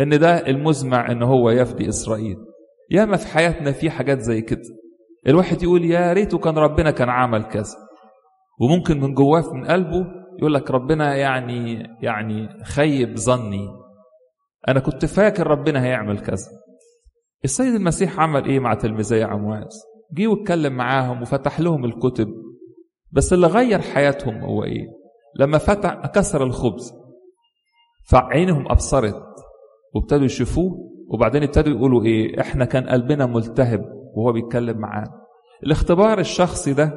إن 0.00 0.18
ده 0.18 0.46
المزمع 0.46 1.10
إن 1.12 1.22
هو 1.22 1.50
يفدي 1.50 1.88
إسرائيل. 1.88 2.36
ياما 2.90 3.16
في 3.16 3.26
حياتنا 3.26 3.72
في 3.72 3.90
حاجات 3.90 4.18
زي 4.20 4.40
كده. 4.40 4.62
الواحد 5.26 5.62
يقول 5.62 5.84
يا 5.84 6.12
ريته 6.12 6.38
كان 6.38 6.58
ربنا 6.58 6.90
كان 6.90 7.08
عمل 7.08 7.44
كذا. 7.44 7.76
وممكن 8.60 9.00
من 9.00 9.14
جواه 9.14 9.52
من 9.52 9.64
قلبه 9.64 10.06
يقول 10.38 10.54
لك 10.54 10.70
ربنا 10.70 11.14
يعني 11.14 11.86
يعني 12.02 12.48
خيب 12.64 13.16
ظني. 13.16 13.68
أنا 14.68 14.80
كنت 14.80 15.04
فاكر 15.04 15.46
ربنا 15.46 15.84
هيعمل 15.84 16.18
كذا. 16.18 16.48
السيد 17.46 17.74
المسيح 17.74 18.20
عمل 18.20 18.44
إيه 18.44 18.60
مع 18.60 18.74
تلميذي 18.74 19.22
عمواس؟ 19.22 19.82
جه 20.12 20.26
واتكلم 20.26 20.72
معاهم 20.72 21.22
وفتح 21.22 21.60
لهم 21.60 21.84
الكتب 21.84 22.28
بس 23.12 23.32
اللي 23.32 23.46
غير 23.46 23.80
حياتهم 23.80 24.40
هو 24.40 24.64
إيه؟ 24.64 24.86
لما 25.38 25.58
فتح 25.58 26.06
كسر 26.14 26.42
الخبز 26.42 26.92
فعينهم 28.10 28.70
أبصرت 28.70 29.22
وابتدوا 29.94 30.24
يشوفوه 30.24 30.72
وبعدين 31.08 31.42
ابتدوا 31.42 31.72
يقولوا 31.76 32.04
إيه؟ 32.04 32.40
إحنا 32.40 32.64
كان 32.64 32.88
قلبنا 32.88 33.26
ملتهب 33.26 33.84
وهو 34.14 34.32
بيتكلم 34.32 34.78
معانا. 34.78 35.22
الاختبار 35.62 36.18
الشخصي 36.18 36.72
ده 36.72 36.92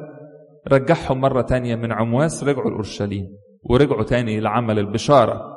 رجعهم 0.68 1.20
مرة 1.20 1.42
تانية 1.42 1.74
من 1.76 1.92
عمواس 1.92 2.44
رجعوا 2.44 2.70
لأورشليم 2.70 3.26
ورجعوا 3.62 4.02
تاني 4.02 4.40
لعمل 4.40 4.78
البشارة. 4.78 5.56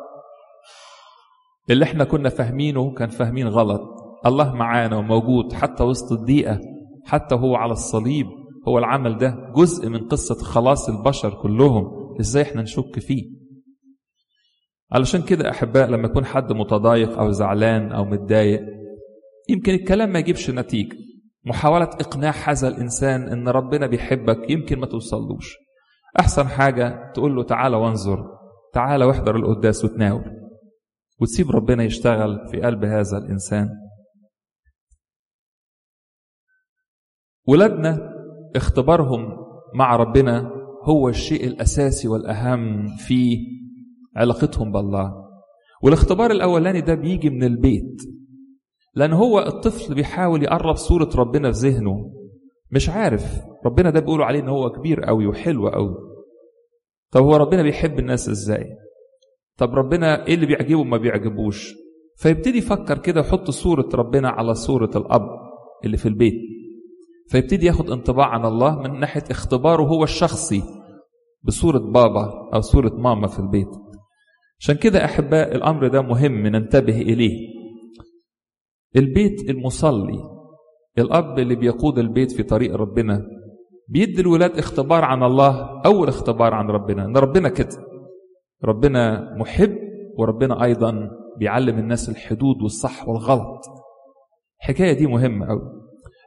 اللي 1.70 1.86
إحنا 1.86 2.04
كنا 2.04 2.30
فاهمينه 2.30 2.94
كان 2.94 3.10
فاهمين 3.10 3.48
غلط. 3.48 4.03
الله 4.26 4.56
معانا 4.56 4.98
وموجود 4.98 5.54
حتى 5.54 5.84
وسط 5.84 6.12
الضيقة 6.12 6.60
حتى 7.06 7.36
هو 7.36 7.56
على 7.56 7.72
الصليب. 7.72 8.28
هو 8.68 8.78
العمل 8.78 9.18
ده 9.18 9.52
جزء 9.56 9.90
من 9.90 10.00
قصة 10.08 10.36
خلاص 10.36 10.90
البشر 10.90 11.34
كلهم. 11.42 12.16
إزاي 12.20 12.44
إحنا 12.44 12.62
نشك 12.62 13.00
فيه؟ 13.00 13.24
علشان 14.92 15.22
كده 15.22 15.50
أحباء 15.50 15.90
لما 15.90 16.06
يكون 16.08 16.26
حد 16.26 16.54
متضايق 16.54 17.20
أو 17.20 17.32
زعلان 17.32 17.92
أو 17.92 18.06
متضايق 18.06 18.62
يمكن 19.50 19.74
الكلام 19.74 20.14
ما 20.14 20.20
يجيبش 20.20 20.50
نتيجة. 20.50 20.98
محاولة 21.46 21.86
إقناع 21.86 22.34
هذا 22.46 22.68
الإنسان 22.68 23.22
إن 23.22 23.48
ربنا 23.48 23.88
بيحبك 23.88 24.50
يمكن 24.50 24.80
ما 24.80 24.86
توصلوش. 24.86 25.56
أحسن 26.20 26.48
حاجة 26.48 27.12
تقول 27.16 27.36
له 27.36 27.44
تعالى 27.44 27.78
وانظر 27.78 28.26
تعالى 28.74 29.06
واحضر 29.06 29.36
القداس 29.36 29.86
وتناول 29.86 30.26
وتسيب 31.22 31.52
ربنا 31.52 31.84
يشتغل 31.84 32.48
في 32.52 32.62
قلب 32.62 32.84
هذا 32.86 33.18
الإنسان. 33.18 33.70
ولادنا 37.48 38.10
اختبارهم 38.56 39.30
مع 39.76 39.96
ربنا 39.96 40.52
هو 40.84 41.10
الشيء 41.10 41.48
الأساسي 41.48 42.08
والأهم 42.08 42.88
في 42.98 43.38
علاقتهم 44.16 44.72
بالله. 44.72 45.14
والاختبار 45.84 46.32
الأولاني 46.32 46.82
ده 46.82 46.94
بيجي 46.96 47.30
من 47.30 47.44
البيت 47.44 48.02
لأن 48.96 49.14
هو 49.14 49.40
الطفل 49.40 49.96
بيحاول 49.96 50.44
يقرب 50.44 50.76
صورة 50.76 51.10
ربنا 51.16 51.52
في 51.52 51.58
ذهنه. 51.70 52.14
مش 52.72 52.90
عارف 52.90 53.42
ربنا 53.66 53.90
ده 53.90 54.00
بيقولوا 54.00 54.26
عليه 54.26 54.40
إن 54.40 54.50
هو 54.50 54.70
كبير 54.70 55.04
قوي 55.04 55.28
وحلو 55.28 55.68
قوي 55.70 55.96
طب 57.12 57.24
هو 57.24 57.36
ربنا 57.36 57.64
بيحب 57.64 58.00
الناس 58.00 58.30
إزاي؟ 58.30 58.66
طب 59.58 59.70
ربنا 59.76 60.28
إيه 60.28 60.34
اللي 60.34 60.46
بيعجبه 60.46 60.80
وما 60.80 60.98
بيعجبوش؟ 60.98 61.74
فيبتدي 62.18 62.58
يفكر 62.58 62.98
كده 62.98 63.22
يحط 63.22 63.52
صورة 63.52 63.90
ربنا 63.94 64.30
على 64.30 64.54
صورة 64.56 64.92
الأب 64.96 65.28
اللي 65.86 65.98
في 65.98 66.06
البيت. 66.06 66.34
فيبتدي 67.30 67.66
ياخد 67.66 67.90
انطباع 67.90 68.26
عن 68.28 68.46
الله 68.46 68.80
من 68.80 69.00
ناحية 69.00 69.24
اختباره 69.32 69.84
هو 69.84 70.04
الشخصي 70.04 70.64
بصورة 71.44 71.78
بابا 71.80 72.50
أو 72.54 72.62
صورة 72.62 72.94
ماما 72.98 73.28
في 73.28 73.40
البيت. 73.40 73.70
عشان 74.60 74.76
كده 74.76 75.06
أحباء 75.06 75.56
الأمر 75.56 75.88
ده 75.88 76.02
مهم 76.02 76.48
ننتبه 76.48 77.02
إليه. 77.02 77.48
البيت 78.96 79.50
المصلي 79.50 80.20
الأب 80.98 81.40
اللي 81.40 81.56
بيقود 81.56 82.00
البيت 82.00 82.32
في 82.32 82.44
طريق 82.44 82.76
ربنا 82.76 83.22
بيدي 83.88 84.22
الولاد 84.22 84.58
اختبار 84.58 85.04
عن 85.06 85.24
الله 85.24 85.82
أول 85.86 86.08
اختبار 86.08 86.54
عن 86.54 86.68
ربنا 86.70 87.06
إن 87.06 87.18
ربنا 87.18 87.50
كده 87.50 87.78
ربنا 88.64 89.30
محب 89.38 89.76
وربنا 90.18 90.64
أيضا 90.64 91.10
بيعلم 91.40 91.80
الناس 91.80 92.10
الحدود 92.10 92.62
والصح 92.62 93.08
والغلط. 93.08 93.62
الحكاية 94.62 94.94
دي 94.94 95.08
مهمة 95.08 95.50
أوي. 95.50 95.83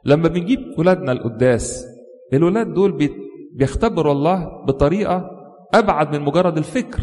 لما 0.07 0.27
بنجيب 0.27 0.59
ولادنا 0.77 1.11
القداس 1.11 1.85
الولاد 2.33 2.73
دول 2.73 3.09
بيختبروا 3.55 4.11
الله 4.13 4.65
بطريقة 4.65 5.29
أبعد 5.73 6.15
من 6.15 6.21
مجرد 6.21 6.57
الفكر 6.57 6.99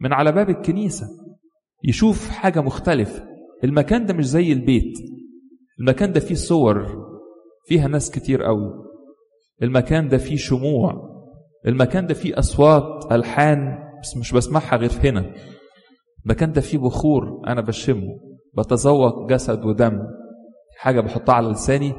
من 0.00 0.12
على 0.12 0.32
باب 0.32 0.50
الكنيسة 0.50 1.06
يشوف 1.84 2.28
حاجة 2.30 2.60
مختلفة. 2.60 3.24
المكان 3.64 4.06
ده 4.06 4.14
مش 4.14 4.26
زي 4.28 4.52
البيت 4.52 4.98
المكان 5.80 6.12
ده 6.12 6.20
فيه 6.20 6.34
صور 6.34 6.86
فيها 7.66 7.88
ناس 7.88 8.10
كتير 8.10 8.42
قوي. 8.42 8.72
المكان 9.62 10.08
ده 10.08 10.18
فيه 10.18 10.36
شموع 10.36 11.08
المكان 11.66 12.06
ده 12.06 12.14
فيه 12.14 12.38
أصوات 12.38 13.12
ألحان 13.12 13.78
بس 14.02 14.16
مش 14.16 14.32
بسمعها 14.32 14.76
غير 14.76 14.90
هنا. 15.04 15.34
المكان 16.26 16.52
ده 16.52 16.60
فيه 16.60 16.78
بخور 16.78 17.42
أنا 17.46 17.60
بشمه 17.60 18.18
بتذوق 18.58 19.28
جسد 19.30 19.64
ودم 19.64 19.98
حاجة 20.78 21.00
بحطها 21.00 21.32
على 21.34 21.48
لساني 21.48 21.92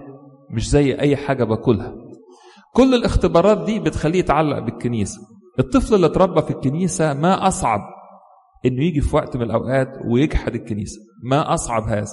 مش 0.52 0.70
زي 0.70 1.00
أي 1.00 1.16
حاجة 1.18 1.44
باكلها. 1.44 1.96
كل 2.76 2.96
الاختبارات 2.96 3.66
دي 3.66 3.80
بتخليه 3.80 4.20
يتعلق 4.20 4.60
بالكنيسة. 4.60 5.18
الطفل 5.60 5.96
اللي 5.96 6.06
اتربى 6.06 6.42
في 6.42 6.50
الكنيسة 6.50 7.14
ما 7.14 7.48
أصعب 7.48 7.80
إنه 8.66 8.84
يجي 8.84 9.02
في 9.02 9.16
وقت 9.16 9.38
من 9.38 9.44
الأوقات 9.44 9.88
ويجحد 10.12 10.56
الكنيسة. 10.56 11.00
ما 11.24 11.54
أصعب 11.54 11.84
هذا. 11.84 12.08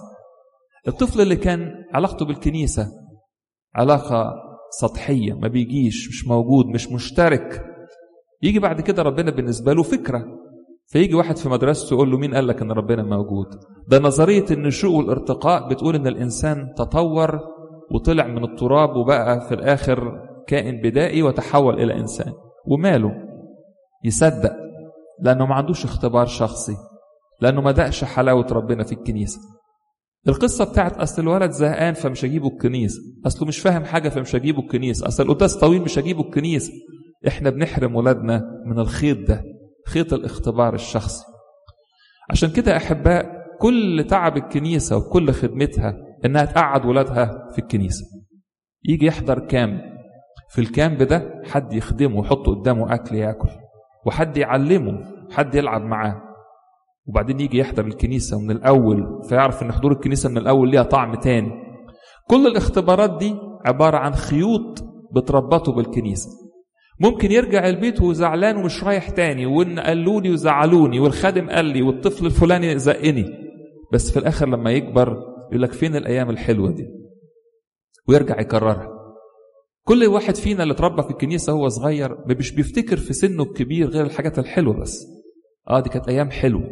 الطفل 0.88 1.20
اللي 1.20 1.36
كان 1.36 1.70
علاقته 1.94 2.26
بالكنيسة 2.26 2.88
علاقة 3.74 4.32
سطحية 4.80 5.32
ما 5.32 5.48
بيجيش 5.48 6.08
مش 6.08 6.26
موجود 6.28 6.66
مش 6.66 6.88
مشترك. 6.92 7.62
يجي 8.42 8.58
بعد 8.58 8.80
كده 8.80 9.02
ربنا 9.02 9.30
بالنسبة 9.30 9.72
له 9.72 9.82
فكرة. 9.82 10.24
فيجي 10.86 11.14
واحد 11.14 11.36
في 11.36 11.48
مدرسته 11.48 11.94
يقول 11.94 12.10
له 12.10 12.18
مين 12.18 12.34
قال 12.34 12.46
لك 12.46 12.62
إن 12.62 12.72
ربنا 12.72 13.02
موجود؟ 13.02 13.46
ده 13.88 13.98
نظرية 13.98 14.44
النشوء 14.50 14.96
والارتقاء 14.96 15.68
بتقول 15.68 15.94
إن 15.96 16.06
الإنسان 16.06 16.74
تطور 16.76 17.40
وطلع 17.90 18.26
من 18.26 18.44
التراب 18.44 18.96
وبقى 18.96 19.40
في 19.48 19.54
الآخر 19.54 20.20
كائن 20.46 20.80
بدائي 20.80 21.22
وتحول 21.22 21.82
إلى 21.82 21.94
إنسان. 22.00 22.32
وماله؟ 22.66 23.12
يصدق 24.04 24.52
لأنه 25.20 25.46
ما 25.46 25.54
عندوش 25.54 25.84
اختبار 25.84 26.26
شخصي 26.26 26.76
لأنه 27.40 27.60
ما 27.60 27.70
دقش 27.72 28.04
حلاوة 28.04 28.46
ربنا 28.52 28.84
في 28.84 28.92
الكنيسة. 28.92 29.40
القصة 30.28 30.64
بتاعت 30.64 30.96
أصل 30.96 31.22
الولد 31.22 31.50
زهقان 31.50 31.94
فمش 31.94 32.24
هجيبه 32.24 32.48
الكنيسة. 32.48 33.00
أصله 33.26 33.48
مش 33.48 33.58
فاهم 33.58 33.84
حاجة 33.84 34.08
فمش 34.08 34.36
هجيبه 34.36 34.58
الكنيسة. 34.60 35.08
أصل 35.08 35.22
القداس 35.22 35.56
طويل 35.56 35.82
مش 35.82 35.98
هجيبه 35.98 36.20
الكنيسة. 36.20 36.72
إحنا 37.28 37.50
بنحرم 37.50 37.96
ولادنا 37.96 38.42
من 38.66 38.78
الخيط 38.78 39.28
ده 39.28 39.44
خيط 39.86 40.12
الاختبار 40.12 40.74
الشخصي. 40.74 41.24
عشان 42.30 42.50
كده 42.50 42.76
أحباء 42.76 43.46
كل 43.60 44.06
تعب 44.08 44.36
الكنيسة 44.36 44.96
وكل 44.96 45.32
خدمتها 45.32 45.96
إنها 46.26 46.44
تقعد 46.44 46.86
ولادها 46.86 47.48
في 47.52 47.58
الكنيسة. 47.58 48.04
يجي 48.84 49.06
يحضر 49.06 49.38
كامب. 49.38 49.80
في 50.50 50.60
الكامب 50.60 51.02
ده 51.02 51.42
حد 51.44 51.72
يخدمه 51.72 52.16
ويحط 52.20 52.46
قدامه 52.46 52.94
أكل 52.94 53.14
ياكل 53.16 53.48
وحد 54.06 54.36
يعلمه 54.36 55.04
حد 55.30 55.54
يلعب 55.54 55.82
معاه. 55.82 56.22
وبعدين 57.06 57.40
يجي 57.40 57.58
يحضر 57.58 57.86
الكنيسة 57.86 58.40
من 58.40 58.50
الأول 58.50 59.22
فيعرف 59.28 59.62
إن 59.62 59.72
حضور 59.72 59.92
الكنيسة 59.92 60.28
من 60.28 60.38
الأول 60.38 60.70
ليها 60.70 60.82
طعم 60.82 61.14
تاني. 61.14 61.50
كل 62.30 62.46
الاختبارات 62.46 63.18
دي 63.18 63.34
عبارة 63.64 63.96
عن 63.96 64.12
خيوط 64.14 64.84
بتربطه 65.14 65.72
بالكنيسة. 65.72 66.28
ممكن 67.00 67.32
يرجع 67.32 67.68
البيت 67.68 68.02
وزعلان 68.02 68.56
ومش 68.56 68.84
رايح 68.84 69.10
تاني 69.10 69.46
وإن 69.46 69.78
قالولي 69.80 70.30
وزعلوني 70.30 71.00
والخادم 71.00 71.50
قال 71.50 71.64
لي 71.64 71.82
والطفل 71.82 72.26
الفلاني 72.26 72.78
زقني. 72.78 73.24
بس 73.92 74.10
في 74.10 74.18
الآخر 74.18 74.48
لما 74.48 74.70
يكبر 74.70 75.35
يقول 75.50 75.62
لك 75.62 75.72
فين 75.72 75.96
الأيام 75.96 76.30
الحلوة 76.30 76.70
دي؟ 76.70 76.86
ويرجع 78.08 78.40
يكررها. 78.40 78.88
كل 79.84 80.04
واحد 80.06 80.34
فينا 80.34 80.62
اللي 80.62 80.74
اتربى 80.74 81.02
في 81.02 81.10
الكنيسة 81.10 81.52
هو 81.52 81.68
صغير 81.68 82.16
مش 82.26 82.52
بيفتكر 82.52 82.96
في 82.96 83.12
سنه 83.12 83.42
الكبير 83.42 83.88
غير 83.88 84.04
الحاجات 84.04 84.38
الحلوة 84.38 84.80
بس. 84.80 85.06
آه 85.70 85.80
دي 85.80 85.88
كانت 85.90 86.08
أيام 86.08 86.30
حلوة. 86.30 86.70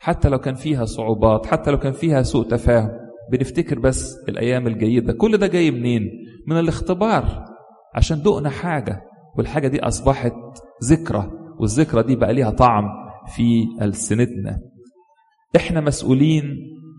حتى 0.00 0.28
لو 0.28 0.38
كان 0.38 0.54
فيها 0.54 0.84
صعوبات 0.84 1.46
حتى 1.46 1.70
لو 1.70 1.78
كان 1.78 1.92
فيها 1.92 2.22
سوء 2.22 2.44
تفاهم 2.48 2.90
بنفتكر 3.32 3.78
بس 3.78 4.16
الأيام 4.28 4.66
الجيدة. 4.66 5.12
كل 5.12 5.36
ده 5.36 5.46
جاي 5.46 5.70
منين؟ 5.70 6.10
من 6.46 6.58
الاختبار. 6.58 7.44
عشان 7.94 8.22
دقنا 8.22 8.50
حاجة 8.50 9.02
والحاجة 9.38 9.68
دي 9.68 9.80
أصبحت 9.80 10.32
ذكرى 10.84 11.30
والذكرى 11.60 12.02
دي 12.02 12.16
بقى 12.16 12.34
ليها 12.34 12.50
طعم 12.50 12.84
في 13.36 13.64
ألسنتنا. 13.82 14.60
إحنا 15.56 15.80
مسؤولين 15.80 16.44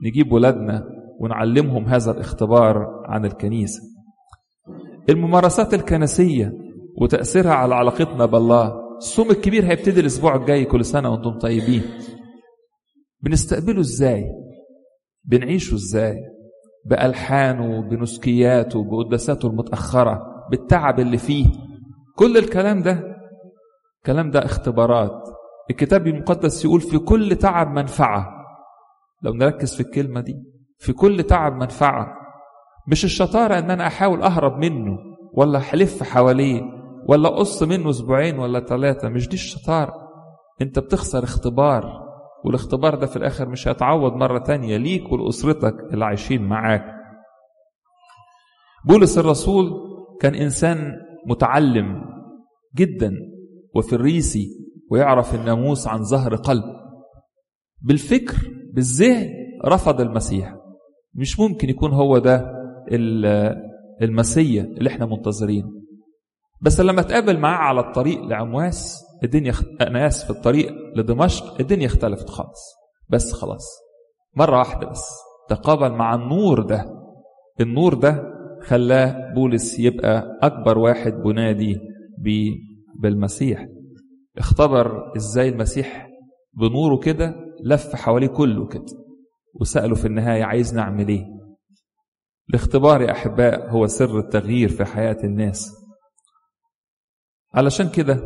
نجيب 0.06 0.32
ولادنا 0.32 0.84
ونعلمهم 1.20 1.86
هذا 1.86 2.12
الاختبار 2.12 3.04
عن 3.06 3.26
الكنيسة. 3.26 3.82
الممارسات 5.10 5.74
الكنسية 5.74 6.54
وتأثيرها 7.02 7.54
على 7.54 7.76
علاقتنا 7.76 8.26
بالله 8.26 8.74
الصوم 8.98 9.32
الكبير 9.32 9.66
هيبتدي 9.66 10.00
الأسبوع 10.00 10.36
الجاي 10.36 10.66
كل 10.66 10.86
سنة 10.86 11.10
وأنتم 11.10 11.38
طيبين. 11.40 11.84
بنستقبله 13.22 13.80
إزاي؟ 13.80 14.26
بنعيشه 15.26 15.76
إزاي؟ 15.76 16.18
بألحانه 16.86 17.82
بنسكياته 17.82 18.84
بقداساته 18.84 19.48
المتأخرة 19.48 20.22
بالتعب 20.52 21.00
اللي 21.00 21.18
فيه. 21.18 21.46
كل 22.16 22.38
الكلام 22.38 22.82
ده 22.82 23.04
الكلام 23.98 24.32
ده 24.32 24.46
اختبارات. 24.46 25.30
الكتاب 25.70 26.08
المقدس 26.08 26.66
يقول 26.66 26.82
في 26.82 26.98
كل 27.00 27.36
تعب 27.36 27.68
منفعة. 27.68 28.30
لو 29.22 29.34
نركز 29.34 29.76
في 29.76 29.82
الكلمة 29.82 30.22
دي 30.22 30.53
في 30.84 30.94
كل 30.94 31.24
تعب 31.24 31.54
منفعة. 31.54 32.08
مش 32.88 33.06
الشطارة 33.06 33.60
إن 33.60 33.72
أنا 33.72 33.88
أحاول 33.88 34.22
أهرب 34.22 34.58
منه 34.58 34.98
ولا 35.34 35.58
احلف 35.58 36.04
حواليه 36.04 36.62
ولا 37.08 37.28
أقص 37.30 37.64
منه 37.64 37.90
أسبوعين 37.90 38.40
ولا 38.40 38.60
ثلاثة. 38.60 39.10
مش 39.10 39.28
دي 39.28 39.34
الشطارة. 39.34 39.94
أنت 40.62 40.80
بتخسر 40.80 41.24
اختبار 41.24 42.04
والاختبار 42.46 42.96
ده 42.96 43.06
في 43.08 43.16
الآخر 43.16 43.50
مش 43.50 43.68
هيتعوض 43.68 44.14
مرة 44.14 44.40
تانية 44.40 44.78
ليك 44.78 45.12
ولأسرتك 45.12 45.76
اللي 45.94 46.06
عايشين 46.06 46.42
معاك. 46.44 46.86
بولس 48.88 49.18
الرسول 49.18 49.72
كان 50.22 50.36
إنسان 50.36 50.94
متعلم 51.28 52.04
جدا 52.76 53.12
وفريسي 53.76 54.48
ويعرف 54.92 55.36
الناموس 55.36 55.88
عن 55.88 56.04
ظهر 56.04 56.36
قلب. 56.36 56.64
بالفكر 57.82 58.38
بالذهن 58.74 59.30
رفض 59.66 60.02
المسيح. 60.02 60.56
مش 61.16 61.40
ممكن 61.40 61.70
يكون 61.70 61.92
هو 61.92 62.18
ده 62.18 62.52
المسيا 64.02 64.64
اللي 64.64 64.90
إحنا 64.90 65.06
منتظرينه. 65.06 65.70
بس 66.62 66.80
لما 66.80 67.02
اتقابل 67.02 67.40
معاه 67.40 67.58
على 67.58 67.80
الطريق 67.80 68.22
لعمواس 68.24 69.04
الدنيا 69.24 69.52
خ... 69.52 69.64
أنا 69.82 70.08
اسف 70.08 70.32
الطريق 70.32 70.72
لدمشق 70.96 71.60
الدنيا 71.60 71.86
اختلفت 71.86 72.30
خالص. 72.30 72.74
بس 73.10 73.34
خلاص 73.34 73.66
مرة 74.38 74.58
واحدة 74.58 74.88
بس 74.90 75.04
تقابل 75.50 75.92
مع 75.92 76.16
النور 76.16 76.62
ده. 76.62 76.86
النور 77.62 77.94
ده 77.94 78.24
خلاه 78.68 79.34
بولس 79.34 79.80
يبقى 79.80 80.38
أكبر 80.42 80.78
واحد 80.78 81.14
بنادي. 81.14 81.76
بالمسيح. 83.00 83.68
اختبر 84.38 85.16
إزاي 85.18 85.50
المسيح 85.50 86.08
بنوره 86.54 86.98
كده 87.00 87.36
لف 87.64 87.96
حواليه 87.96 88.28
كله 88.28 88.68
كده. 88.68 88.86
وسأله 89.54 89.96
في 89.96 90.06
النهاية 90.06 90.44
عايز 90.44 90.76
نعمل 90.76 91.08
إيه؟ 91.08 91.26
الاختبار 92.50 93.02
يا 93.02 93.12
أحباء 93.12 93.70
هو 93.70 93.88
سر 93.88 94.20
التغيير 94.20 94.70
في 94.70 94.86
حياة 94.86 95.18
الناس. 95.24 95.72
علشان 97.54 97.90
كده 97.90 98.20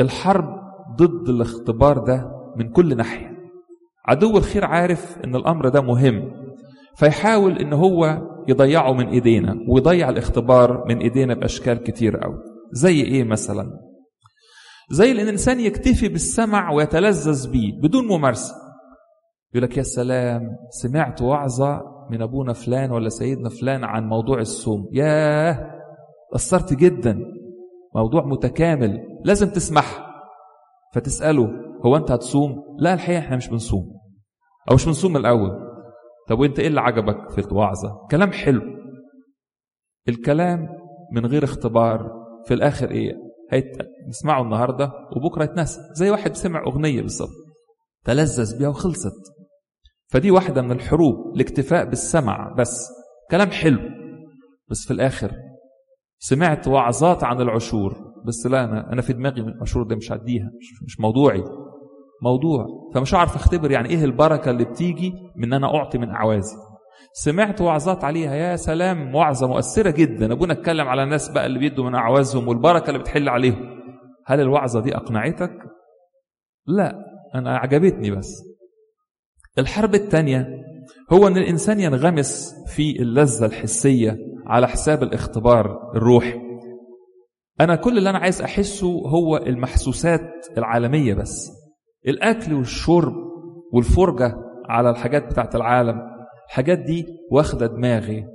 الحرب 0.00 0.60
ضد 0.96 1.28
الاختبار 1.28 1.98
ده 1.98 2.30
من 2.56 2.72
كل 2.72 2.96
ناحية. 2.96 3.30
عدو 4.06 4.36
الخير 4.38 4.64
عارف 4.64 5.18
إن 5.24 5.36
الأمر 5.36 5.68
ده 5.68 5.80
مهم 5.80 6.32
فيحاول 6.96 7.58
إن 7.58 7.72
هو 7.72 8.22
يضيعه 8.48 8.92
من 8.92 9.08
إيدينا 9.08 9.56
ويضيع 9.68 10.08
الاختبار 10.08 10.84
من 10.88 10.98
إيدينا 10.98 11.34
بأشكال 11.34 11.82
كتير 11.82 12.16
قوي 12.16 12.38
زي 12.72 13.02
إيه 13.02 13.24
مثلا؟ 13.24 13.70
زي 14.90 15.10
إن 15.10 15.18
الإنسان 15.20 15.60
يكتفي 15.60 16.08
بالسمع 16.08 16.72
ويتلذذ 16.72 17.50
بيه 17.50 17.80
بدون 17.82 18.06
ممارسة. 18.06 18.54
يقول 19.54 19.62
لك 19.62 19.76
يا 19.76 19.82
سلام 19.82 20.56
سمعت 20.70 21.22
وعظه 21.22 21.82
من 22.10 22.22
أبونا 22.22 22.52
فلان 22.52 22.90
ولا 22.90 23.08
سيدنا 23.08 23.48
فلان 23.48 23.84
عن 23.84 24.08
موضوع 24.08 24.38
الصوم. 24.38 24.88
ياه! 24.92 25.70
اثرت 26.34 26.74
جدا. 26.74 27.18
موضوع 27.94 28.24
متكامل. 28.26 29.00
لازم 29.24 29.48
تسمعها 29.50 30.06
فتسأله 30.94 31.48
هو 31.86 31.96
أنت 31.96 32.10
هتصوم؟ 32.10 32.76
لا 32.78 32.94
الحقيقة 32.94 33.18
إحنا 33.18 33.36
مش 33.36 33.48
بنصوم. 33.48 34.00
أو 34.70 34.74
مش 34.74 34.86
بنصوم 34.86 35.10
من 35.10 35.16
الأول. 35.16 35.50
طب 36.28 36.38
وأنت 36.38 36.58
إيه 36.58 36.66
اللي 36.66 36.80
عجبك 36.80 37.30
في 37.30 37.38
الوعظة؟ 37.38 38.06
كلام 38.10 38.32
حلو. 38.32 38.62
الكلام 40.08 40.68
من 41.12 41.26
غير 41.26 41.44
اختبار 41.44 42.10
في 42.46 42.54
الآخر 42.54 42.90
إيه؟ 42.90 43.12
هيت... 43.50 43.78
نسمعه 44.08 44.42
النهاردة 44.42 44.92
وبكرة 45.16 45.44
يتنسى. 45.44 45.80
زي 45.94 46.10
واحد 46.10 46.34
سمع 46.34 46.62
أغنية 46.66 47.02
بالظبط 47.02 47.30
تلذذ 48.04 48.58
بيها 48.58 48.68
وخلصت. 48.68 49.39
فدي 50.12 50.30
واحدة 50.30 50.62
من 50.62 50.72
الحروب 50.72 51.34
الاكتفاء 51.34 51.84
بالسمع 51.84 52.54
بس. 52.58 52.88
كلام 53.30 53.50
حلو. 53.50 53.80
بس 54.70 54.86
في 54.86 54.90
الآخر 54.90 55.32
سمعت 56.18 56.68
وعظات 56.68 57.24
عن 57.24 57.40
العشور. 57.40 57.94
بس 58.26 58.46
لا 58.46 58.64
أنا 58.64 58.92
أنا 58.92 59.02
في 59.02 59.12
دماغي 59.12 59.40
العشور 59.40 59.82
دي 59.86 59.96
مش 59.96 60.12
هديها 60.12 60.50
مش, 60.86 61.00
موضوعي. 61.00 61.44
موضوع. 62.22 62.66
فمش 62.94 63.14
هعرف 63.14 63.34
أختبر 63.36 63.70
يعني 63.70 63.88
إيه 63.88 64.04
البركة 64.04 64.50
اللي 64.50 64.64
بتيجي 64.64 65.12
من 65.36 65.44
ان 65.44 65.52
أنا 65.52 65.74
أعطي 65.76 65.98
من 65.98 66.10
أعوازي. 66.10 66.56
سمعت 67.12 67.60
وعظات 67.60 68.04
عليها 68.04 68.34
يا 68.34 68.56
سلام 68.56 69.14
وعظة 69.14 69.46
مؤثرة 69.48 69.90
جدا. 69.90 70.32
أبونا 70.32 70.52
اتكلم 70.52 70.88
على 70.88 71.02
الناس 71.02 71.28
بقى 71.28 71.46
اللي 71.46 71.58
بيدوا 71.58 71.84
من 71.84 71.94
أعوازهم 71.94 72.48
والبركة 72.48 72.88
اللي 72.88 72.98
بتحل 72.98 73.28
عليهم. 73.28 73.80
هل 74.26 74.40
الوعظة 74.40 74.80
دي 74.80 74.96
أقنعتك؟ 74.96 75.52
لا 76.66 76.94
أنا 77.34 77.56
عجبتني 77.58 78.10
بس. 78.10 78.49
الحرب 79.58 79.94
الثانية 79.94 80.48
هو 81.12 81.26
أن 81.28 81.36
الإنسان 81.36 81.80
ينغمس 81.80 82.54
في 82.66 83.02
اللذة 83.02 83.46
الحسية 83.46 84.16
على 84.46 84.68
حساب 84.68 85.02
الاختبار 85.02 85.92
الروحي. 85.96 86.40
أنا 87.60 87.76
كل 87.76 87.98
اللي 87.98 88.10
أنا 88.10 88.18
عايز 88.18 88.42
أحسه 88.42 88.86
هو 88.86 89.36
المحسوسات 89.36 90.46
العالمية 90.58 91.14
بس. 91.14 91.50
الأكل 92.08 92.54
والشرب 92.54 93.12
والفرجة 93.72 94.34
على 94.68 94.90
الحاجات 94.90 95.24
بتاعت 95.24 95.54
العالم 95.56 96.00
الحاجات 96.48 96.78
دي 96.78 97.06
واخدة 97.30 97.66
دماغي 97.66 98.26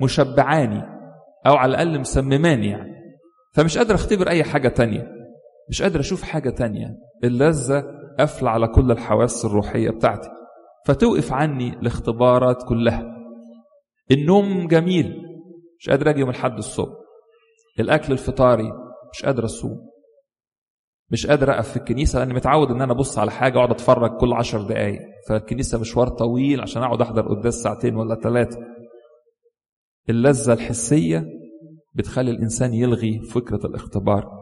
فمشبعاني 0.00 0.82
أو 1.46 1.54
على 1.54 1.70
الأقل 1.70 2.00
مسمماني 2.00 2.66
يعني. 2.68 2.90
فمش 3.54 3.78
قادر 3.78 3.94
أختبر 3.94 4.28
أي 4.28 4.44
حاجة 4.44 4.68
تانية 4.68 5.06
مش 5.68 5.82
قادر 5.82 6.00
أشوف 6.00 6.22
حاجة 6.22 6.50
تانية. 6.50 6.96
اللذة 7.24 7.99
قافله 8.20 8.50
على 8.50 8.68
كل 8.68 8.90
الحواس 8.90 9.44
الروحية 9.44 9.90
بتاعتي 9.90 10.28
فتوقف 10.86 11.32
عني 11.32 11.68
الاختبارات 11.78 12.62
كلها. 12.68 13.16
النوم 14.10 14.68
جميل 14.68 15.16
مش 15.78 15.90
قادر 15.90 16.10
أجي 16.10 16.20
يوم 16.20 16.30
الحد 16.30 16.58
الصبح. 16.58 16.92
الأكل 17.80 18.12
الفطاري 18.12 18.72
مش 19.12 19.24
قادر 19.24 19.44
أصوم. 19.44 19.90
مش 21.10 21.26
قادر 21.26 21.50
أقف 21.50 21.68
في 21.70 21.76
الكنيسة 21.76 22.18
لأني 22.18 22.34
متعود 22.34 22.70
إن 22.70 22.82
أنا 22.82 22.92
أبص 22.92 23.18
على 23.18 23.30
حاجة 23.30 23.54
وأقعد 23.58 23.70
أتفرج 23.70 24.16
كل 24.16 24.32
عشر 24.32 24.62
دقائق 24.62 25.00
فالكنيسة 25.28 25.78
مشوار 25.78 26.08
طويل 26.08 26.60
عشان 26.60 26.82
أقعد 26.82 27.00
أحضر 27.00 27.28
قداس 27.28 27.54
ساعتين 27.54 27.96
ولا 27.96 28.14
ثلاثة 28.14 28.58
اللذة 30.10 30.52
الحسية 30.52 31.24
بتخلي 31.94 32.30
الإنسان 32.30 32.74
يلغي 32.74 33.20
فكرة 33.20 33.66
الاختبار. 33.66 34.39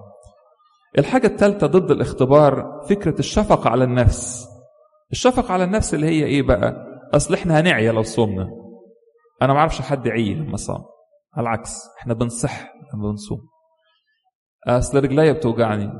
الحاجة 0.99 1.27
الثالثه 1.27 1.67
ضد 1.67 1.91
الاختبار 1.91 2.81
فكرة 2.89 3.19
الشفقة 3.19 3.71
على 3.71 3.85
النفس. 3.85 4.49
الشفقة 5.13 5.53
على 5.53 5.65
النفس 5.65 5.95
اللي 5.95 6.07
هي 6.07 6.25
إيه 6.25 6.43
بقى؟ 6.43 6.87
أصل 7.15 7.35
إحنا 7.35 7.61
هنعيا 7.61 7.93
لو 7.93 8.03
صومنا. 8.03 8.49
أنا 9.43 9.53
ما 9.53 9.59
أعرفش 9.59 9.81
حد 9.81 10.07
يعي 10.07 10.35
لما 10.35 10.57
صام. 10.57 10.85
على 11.35 11.43
العكس 11.43 11.77
إحنا 12.01 12.15
بنصح 12.15 12.73
لما 12.95 13.11
بنصوم. 13.11 13.39
أصل 14.67 14.99
رجليا 14.99 15.33
بتوجعني. 15.33 15.91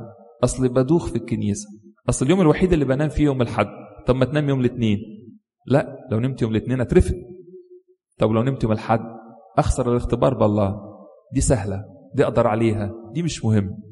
أصل 0.43 0.69
بدوخ 0.69 1.07
في 1.09 1.15
الكنيسة. 1.15 1.67
أصل 2.09 2.25
اليوم 2.25 2.41
الوحيد 2.41 2.73
اللي 2.73 2.85
بنام 2.85 3.09
فيه 3.09 3.23
يوم 3.23 3.41
الأحد. 3.41 3.67
طب 4.07 4.15
ما 4.15 4.25
تنام 4.25 4.49
يوم 4.49 4.59
الاثنين. 4.59 4.99
لا 5.65 5.97
لو 6.11 6.19
نمت 6.19 6.41
يوم 6.41 6.51
الاثنين 6.51 6.81
أترفد. 6.81 7.15
طب 8.19 8.31
لو 8.31 8.43
نمت 8.43 8.63
يوم 8.63 8.71
الأحد 8.71 8.99
أخسر 9.57 9.91
الاختبار 9.91 10.33
بالله. 10.33 10.75
دي 11.33 11.41
سهلة. 11.41 11.85
دي 12.15 12.23
أقدر 12.23 12.47
عليها. 12.47 12.91
دي 13.13 13.23
مش 13.23 13.45
مهم. 13.45 13.88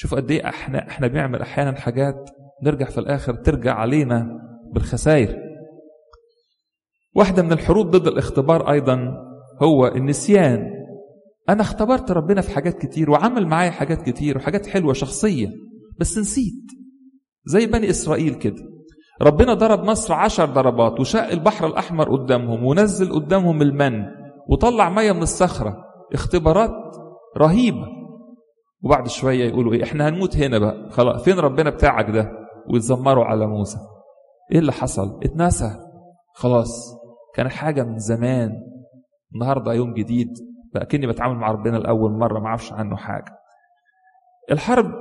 شوفوا 0.00 0.18
قد 0.18 0.30
إيه 0.30 0.48
إحنا 0.48 0.88
إحنا 0.88 1.06
بنعمل 1.06 1.40
أحيانا 1.40 1.80
حاجات 1.80 2.30
نرجع 2.62 2.86
في 2.86 2.98
الآخر 2.98 3.34
ترجع 3.34 3.74
علينا 3.74 4.28
بالخسائر. 4.74 5.36
واحدة 7.14 7.42
من 7.42 7.52
الحروب 7.52 7.90
ضد 7.90 8.06
الاختبار 8.06 8.70
أيضا 8.70 9.14
هو 9.62 9.86
النسيان. 9.86 10.70
أنا 11.48 11.60
اختبرت 11.60 12.10
ربنا 12.10 12.40
في 12.40 12.50
حاجات 12.50 12.78
كتير 12.78 13.10
وعمل 13.10 13.46
معايا 13.46 13.70
حاجات 13.70 14.02
كتير 14.02 14.36
وحاجات 14.36 14.66
حلوة 14.66 14.92
شخصيه 14.92 15.48
بس 16.00 16.18
نسيت. 16.18 16.64
زي 17.44 17.66
بني 17.66 17.90
إسرائيل 17.90 18.34
كده. 18.34 18.62
ربنا 19.22 19.54
ضرب 19.54 19.84
مصر 19.84 20.14
عشر 20.14 20.44
ضربات 20.44 21.00
وشق 21.00 21.28
البحر 21.28 21.66
الأحمر 21.66 22.16
قدامهم 22.16 22.64
ونزل 22.64 23.12
قدامهم 23.12 23.62
المن 23.62 24.04
وطلع 24.48 24.90
مية 24.90 25.12
من 25.12 25.22
الصخرة. 25.22 25.76
اختبارات 26.14 26.96
رهيبة. 27.38 27.97
وبعد 28.82 29.08
شوية 29.08 29.48
يقولوا 29.48 29.72
إيه 29.72 29.82
إحنا 29.84 30.08
هنموت 30.08 30.36
هنا 30.36 30.58
بقى. 30.58 30.90
خلاص 30.90 31.22
فين 31.22 31.38
ربنا 31.38 31.70
بتاعك 31.70 32.10
ده؟ 32.10 32.32
ويتذمروا 32.70 33.24
على 33.24 33.46
موسى. 33.46 33.78
إيه 34.52 34.58
اللي 34.58 34.72
حصل؟ 34.72 35.20
اتنسى. 35.24 35.70
خلاص 36.34 36.96
كان 37.34 37.48
حاجة 37.48 37.82
من 37.82 37.98
زمان. 37.98 38.50
النهارده 39.34 39.72
يوم 39.72 39.94
جديد. 39.94 40.28
بقى 40.74 40.86
كني 40.86 41.06
بتعامل 41.06 41.36
مع 41.36 41.50
ربنا 41.50 41.76
لأول 41.76 42.12
مرة 42.12 42.40
ما 42.40 42.46
أعرفش 42.46 42.72
عنه 42.72 42.96
حاجة. 42.96 43.38
الحرب 44.50 44.92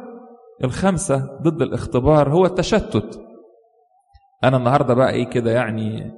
الخامسة 0.63 1.37
ضد 1.41 1.61
الاختبار 1.61 2.29
هو 2.29 2.45
التشتت. 2.45 3.19
أنا 4.43 4.57
النهارده 4.57 4.93
بقى 4.93 5.11
إيه 5.11 5.29
كده 5.29 5.51
يعني 5.51 6.11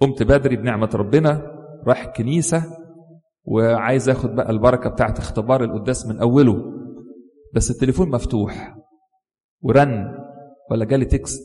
قمت 0.00 0.22
بدري 0.22 0.56
بنعمة 0.56 0.90
ربنا 0.94 1.42
رايح 1.86 2.04
الكنيسة 2.04 2.62
وعايز 3.44 4.08
آخد 4.08 4.34
بقى 4.34 4.50
البركة 4.50 4.90
بتاعت 4.90 5.18
اختبار 5.18 5.64
القداس 5.64 6.06
من 6.06 6.18
أوله. 6.20 6.74
بس 7.54 7.70
التليفون 7.70 8.10
مفتوح. 8.10 8.74
ورن 9.62 10.04
ولا 10.70 10.84
جالي 10.84 11.04
text 11.04 11.44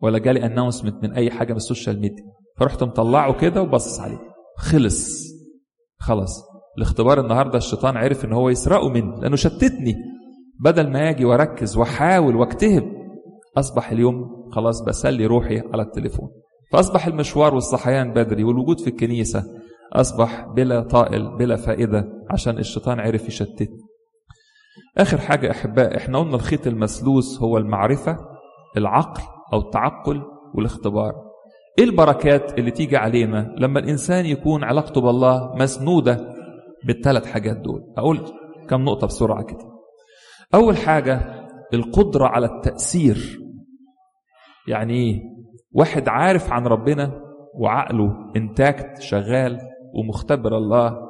ولا 0.00 0.18
جالي 0.18 0.46
announcement 0.46 1.02
من 1.02 1.12
أي 1.12 1.30
حاجة 1.30 1.50
من 1.50 1.56
ال 1.56 1.62
social 1.62 2.00
media. 2.00 2.24
فرحت 2.58 2.82
مطلعه 2.82 3.40
كده 3.40 3.62
وبصص 3.62 4.00
عليه. 4.00 4.18
خلص. 4.56 5.28
خلاص. 5.98 6.44
الاختبار 6.76 7.20
النهارده 7.20 7.58
الشيطان 7.58 7.96
عرف 7.96 8.24
إن 8.24 8.32
هو 8.32 8.48
يسرقه 8.48 8.88
مني 8.88 9.20
لأنه 9.20 9.36
شتتني. 9.36 9.96
بدل 10.60 10.90
ما 10.90 11.10
أجي 11.10 11.24
وأركز 11.24 11.76
وأحاول 11.76 12.36
واجتهد 12.36 12.84
أصبح 13.56 13.90
اليوم 13.90 14.48
خلاص 14.52 14.82
بسلي 14.82 15.26
روحي 15.26 15.58
على 15.58 15.82
التليفون. 15.82 16.28
فأصبح 16.72 17.06
المشوار 17.06 17.54
والصحيان 17.54 18.12
بدري 18.12 18.44
والوجود 18.44 18.80
في 18.80 18.90
الكنيسة 18.90 19.44
أصبح 19.92 20.46
بلا 20.56 20.82
طائل 20.82 21.36
بلا 21.36 21.56
فائدة 21.56 22.04
عشان 22.30 22.58
الشيطان 22.58 23.00
عرف 23.00 23.28
يشتتني. 23.28 23.87
آخر 24.98 25.18
حاجة 25.18 25.50
أحباء 25.50 25.96
إحنا 25.96 26.18
قلنا 26.18 26.34
الخيط 26.34 26.66
المسلوس 26.66 27.42
هو 27.42 27.58
المعرفة 27.58 28.16
العقل 28.76 29.22
أو 29.52 29.58
التعقل 29.58 30.22
والاختبار. 30.54 31.14
إيه 31.78 31.84
البركات 31.84 32.58
اللي 32.58 32.70
تيجي 32.70 32.96
علينا 32.96 33.54
لما 33.58 33.78
الإنسان 33.78 34.26
يكون 34.26 34.64
علاقته 34.64 35.00
بالله 35.00 35.54
مسنودة 35.56 36.34
بالثلاث 36.86 37.26
حاجات 37.26 37.56
دول؟ 37.56 37.94
أقول 37.98 38.20
كم 38.68 38.84
نقطة 38.84 39.06
بسرعة 39.06 39.42
كده. 39.42 39.68
أول 40.54 40.76
حاجة 40.76 41.20
القدرة 41.74 42.26
على 42.26 42.46
التأثير. 42.46 43.40
يعني 44.68 44.94
إيه؟ 44.94 45.20
واحد 45.72 46.08
عارف 46.08 46.52
عن 46.52 46.66
ربنا 46.66 47.20
وعقله 47.54 48.10
انتاكت 48.36 49.00
شغال 49.00 49.58
ومختبر 49.94 50.56
الله 50.56 51.07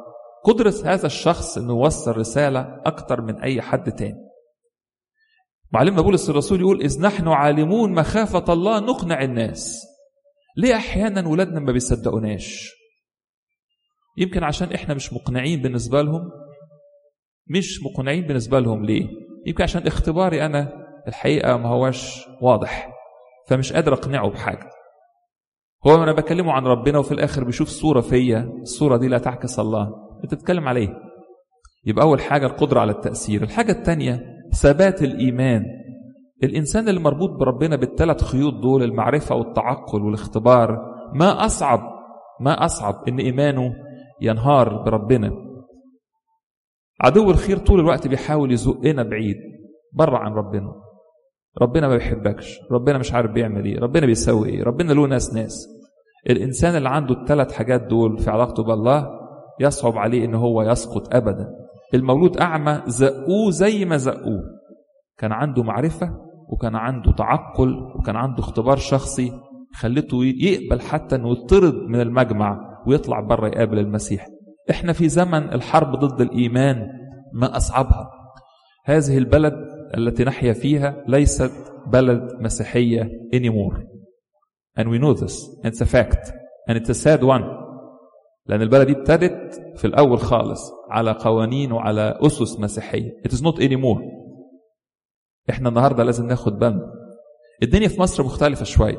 قدرة 0.49 0.75
هذا 0.85 1.07
الشخص 1.07 1.59
إنه 1.59 1.73
يوصل 1.73 2.17
رسالة 2.17 2.83
أكتر 2.87 3.21
من 3.21 3.41
أي 3.41 3.63
حد 3.63 3.93
تاني. 3.93 4.29
معلمنا 5.73 6.03
بولس 6.03 6.31
الرسول 6.31 6.61
يقول 6.61 6.81
إذ 6.83 7.03
نحن 7.03 7.29
عالمون 7.29 7.95
مخافة 7.95 8.53
الله 8.53 8.81
نقنع 8.81 9.23
الناس. 9.23 9.87
ليه 10.57 10.77
أحيانا 10.77 11.29
ولادنا 11.29 11.61
ما 11.61 11.73
بيصدقوناش؟ 11.73 12.71
يمكن 14.17 14.45
عشان 14.45 14.73
إحنا 14.73 14.95
مش 14.95 15.13
مقنعين 15.13 15.63
بالنسبة 15.63 16.03
لهم. 16.03 16.31
مش 17.47 17.83
مقنعين 17.83 18.27
بالنسبة 18.27 18.61
لهم 18.61 18.85
ليه؟ 18.85 19.07
يمكن 19.47 19.63
عشان 19.63 19.87
اختباري 19.87 20.47
أنا 20.47 20.73
الحقيقة 21.09 21.57
ما 21.57 21.69
هواش 21.69 22.27
واضح 22.43 22.93
فمش 23.49 23.73
قادر 23.73 23.93
أقنعه 23.93 24.31
بحاجة. 24.31 24.71
هو 25.87 26.03
أنا 26.03 26.13
بكلمه 26.13 26.53
عن 26.53 26.65
ربنا 26.67 26.99
وفي 26.99 27.13
الآخر 27.13 27.45
بيشوف 27.45 27.69
صورة 27.69 28.01
فيا 28.01 28.53
الصورة 28.63 28.97
دي 28.97 29.09
لا 29.09 29.19
تعكس 29.19 29.59
الله. 29.59 30.08
انت 30.25 30.35
تتكلم 30.35 30.69
عليه 30.69 30.89
يبقى 31.87 32.05
أول 32.05 32.21
حاجة 32.21 32.47
القدرة 32.47 32.81
على 32.81 32.93
التأثير. 32.93 33.43
الحاجة 33.43 33.73
الثانية 33.73 34.21
ثبات 34.63 35.03
الإيمان. 35.03 35.65
الإنسان 36.43 36.89
اللي 36.89 37.01
مربوط 37.01 37.31
بربنا 37.31 37.77
بالثلاث 37.77 38.25
خيوط 38.25 38.55
دول 38.55 38.83
المعرفة 38.83 39.35
والتعقل 39.35 40.03
والاختبار 40.03 40.79
ما 41.15 41.45
أصعب 41.47 41.81
ما 42.41 42.65
أصعب 42.65 43.09
إن 43.09 43.19
إيمانه 43.19 43.75
ينهار 44.21 44.83
بربنا. 44.83 45.33
عدو 47.01 47.31
الخير 47.31 47.59
طول 47.59 47.81
الوقت 47.81 48.09
بيحاول 48.09 48.53
يزقنا 48.53 49.03
بعيد 49.03 49.37
بره 49.93 50.17
عن 50.19 50.33
ربنا. 50.33 50.73
ربنا 51.63 51.89
ما 51.89 51.95
بيحبكش 51.97 52.59
ربنا 52.71 52.99
مش 52.99 53.13
عارف 53.13 53.31
بيعمل 53.31 53.65
إيه 53.65 53.79
ربنا 53.81 54.07
بيسوي 54.07 54.49
إيه 54.49 54.63
ربنا 54.63 54.93
له 54.93 55.07
ناس 55.07 55.35
ناس. 55.35 55.69
الإنسان 56.31 56.77
اللي 56.77 56.89
عنده 56.89 57.21
الثلاث 57.21 57.53
حاجات 57.53 57.81
دول 57.83 58.19
في 58.19 58.31
علاقته 58.31 58.63
بالله 58.63 59.18
يصعب 59.61 59.99
عليه 59.99 60.25
ان 60.25 60.35
هو 60.35 60.63
يسقط 60.63 61.15
ابدا. 61.15 61.49
المولود 61.95 62.37
أعمى 62.37 62.83
زقوه 62.87 63.51
زي 63.51 63.85
ما 63.85 63.97
زقوه. 63.97 64.43
كان 65.19 65.33
عنده 65.33 65.63
معرفة 65.63 66.11
وكان 66.49 66.77
عنده 66.77 67.13
تعقل 67.13 67.93
وكان 67.99 68.17
عنده 68.17 68.41
اختبار 68.41 68.77
شخصي 68.77 69.33
خلته 69.75 70.25
يقبل 70.25 70.81
حتى 70.81 71.17
إنه 71.17 71.33
يطرد 71.33 71.75
من 71.75 72.01
المجمع 72.01 72.81
ويطلع 72.87 73.21
بره 73.21 73.49
يقابل 73.49 73.79
المسيح. 73.79 74.27
إحنا 74.71 74.93
في 74.93 75.09
زمن 75.09 75.53
الحرب 75.53 75.97
ضد 75.97 76.21
الإيمان 76.21 76.87
ما 77.33 77.57
أصعبها. 77.57 78.11
هذه 78.85 79.19
البلد 79.19 79.55
التي 79.97 80.25
نحيا 80.25 80.53
فيها 80.53 81.05
ليست 81.09 81.53
بلد 81.87 82.29
مسيحية 82.41 83.11
anymore. 83.35 83.77
And 84.81 84.89
we 84.91 84.99
know 84.99 85.15
this. 85.15 85.35
It's 85.65 85.81
a 85.81 85.87
fact. 85.87 86.33
And 86.69 86.79
it's 86.79 86.91
a 86.91 86.95
sad 86.95 87.25
one. 87.25 87.58
لأن 88.49 88.63
البلد 88.63 88.87
دي 88.87 88.93
ابتدت 88.93 89.63
في 89.77 89.87
الأول 89.87 90.19
خالص 90.19 90.73
على 90.91 91.13
قوانين 91.13 91.73
وعلى 91.73 92.19
أسس 92.23 92.61
مسيحية. 92.61 93.11
It 93.29 93.33
is 93.33 93.41
not 93.41 93.59
anymore. 93.61 94.01
إحنا 95.51 95.69
النهاردة 95.69 96.05
لازم 96.05 96.27
ناخد 96.27 96.59
بالنا. 96.59 96.93
الدنيا 97.63 97.89
في 97.89 98.01
مصر 98.01 98.25
مختلفة 98.25 98.65
شوية. 98.65 98.99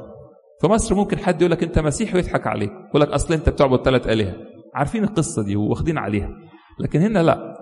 في 0.62 0.67
مصر 0.67 0.95
ممكن 0.95 1.17
حد 1.17 1.41
يقول 1.41 1.51
لك 1.51 1.63
أنت 1.63 1.79
مسيحي 1.79 2.15
ويضحك 2.15 2.47
عليك. 2.47 2.71
يقول 2.89 3.01
لك 3.01 3.07
أصل 3.09 3.33
أنت 3.33 3.49
بتعبد 3.49 3.81
ثلاث 3.85 4.07
آلهة. 4.07 4.35
عارفين 4.75 5.03
القصة 5.03 5.43
دي 5.43 5.55
واخدين 5.55 5.97
عليها. 5.97 6.29
لكن 6.79 6.99
هنا 6.99 7.19
لا. 7.19 7.55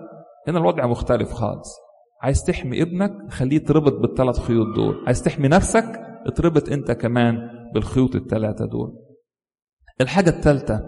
هنا 0.48 0.58
الوضع 0.58 0.86
مختلف 0.86 1.32
خالص. 1.32 1.76
عايز 2.22 2.44
تحمي 2.44 2.82
ابنك 2.82 3.12
خليه 3.30 3.56
يتربط 3.56 3.92
بالثلاث 3.92 4.38
خيوط 4.38 4.76
دول. 4.76 5.04
عايز 5.06 5.22
تحمي 5.22 5.48
نفسك 5.48 6.00
اتربط 6.26 6.68
أنت 6.68 6.92
كمان 6.92 7.38
بالخيوط 7.74 8.16
الثلاثة 8.16 8.64
دول. 8.66 8.96
الحاجة 10.00 10.30
الثالثة 10.30 10.84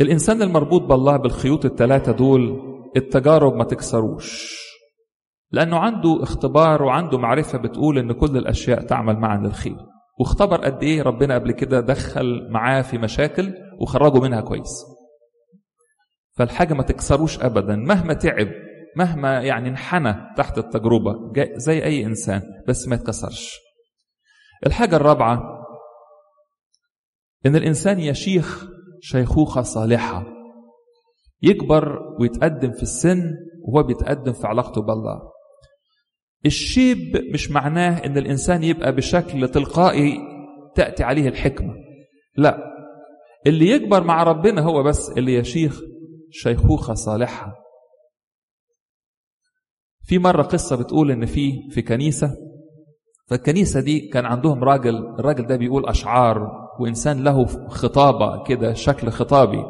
الإنسان 0.00 0.42
المربوط 0.42 0.82
بالله 0.82 1.16
بالخيوط 1.16 1.64
الثلاثة 1.64 2.12
دول 2.12 2.60
التجارب 2.96 3.54
ما 3.54 3.64
تكسروش 3.64 4.56
لأنه 5.50 5.78
عنده 5.78 6.22
اختبار 6.22 6.82
وعنده 6.82 7.18
معرفة 7.18 7.58
بتقول 7.58 7.98
إن 7.98 8.12
كل 8.12 8.36
الأشياء 8.36 8.82
تعمل 8.86 9.16
معا 9.18 9.38
للخير. 9.38 9.76
واختبر 10.20 10.56
قد 10.64 10.82
إيه 10.82 11.02
ربنا 11.02 11.34
قبل 11.34 11.52
كده 11.52 11.80
دخل 11.80 12.48
معاه 12.50 12.82
في 12.82 12.98
مشاكل 12.98 13.54
وخرجه 13.80 14.20
منها 14.20 14.40
كويس. 14.40 14.84
فالحاجة 16.36 16.74
ما 16.74 16.82
تكسروش 16.82 17.40
أبدا. 17.40 17.76
مهما 17.76 18.14
تعب 18.14 18.48
مهما 18.96 19.40
يعني 19.40 19.68
انحنى 19.68 20.14
تحت 20.36 20.58
التجربة 20.58 21.14
زي 21.56 21.84
أي 21.84 22.04
إنسان 22.06 22.42
بس 22.68 22.88
ما 22.88 22.94
يتكسرش. 22.94 23.54
الحاجة 24.66 24.96
الرابعة 24.96 25.42
إن 27.46 27.56
الإنسان 27.56 28.00
يشيخ 28.00 28.66
شيخوخة 29.00 29.62
صالحة. 29.62 30.26
يكبر 31.42 31.98
ويتقدم 32.20 32.72
في 32.72 32.82
السن 32.82 33.22
وهو 33.68 33.82
بيتقدم 33.82 34.32
في 34.32 34.46
علاقته 34.46 34.82
بالله. 34.82 35.20
الشيب 36.46 37.16
مش 37.32 37.50
معناه 37.50 38.04
إن 38.06 38.18
الإنسان 38.18 38.62
يبقى 38.64 38.92
بشكل 38.92 39.48
تلقائي 39.48 40.18
تأتي 40.74 41.04
عليه 41.04 41.28
الحكمة. 41.28 41.74
لا. 42.36 42.58
اللي 43.46 43.68
يكبر 43.68 44.04
مع 44.04 44.22
ربنا 44.22 44.60
هو 44.62 44.82
بس 44.82 45.10
اللي 45.10 45.34
يشيخ 45.34 45.80
شيخوخة 46.30 46.94
صالحة. 46.94 47.54
في 50.04 50.18
مرة 50.18 50.42
قصة 50.42 50.76
بتقول 50.76 51.10
إن 51.10 51.26
في 51.26 51.52
في 51.70 51.82
كنيسة 51.82 52.36
فالكنيسة 53.28 53.80
دي 53.80 54.08
كان 54.08 54.24
عندهم 54.26 54.64
راجل 54.64 54.96
الراجل 55.18 55.46
ده 55.46 55.56
بيقول 55.56 55.86
أشعار. 55.88 56.65
وإنسان 56.80 57.24
له 57.24 57.46
خطابة 57.68 58.42
كده 58.44 58.72
شكل 58.72 59.10
خطابي. 59.10 59.64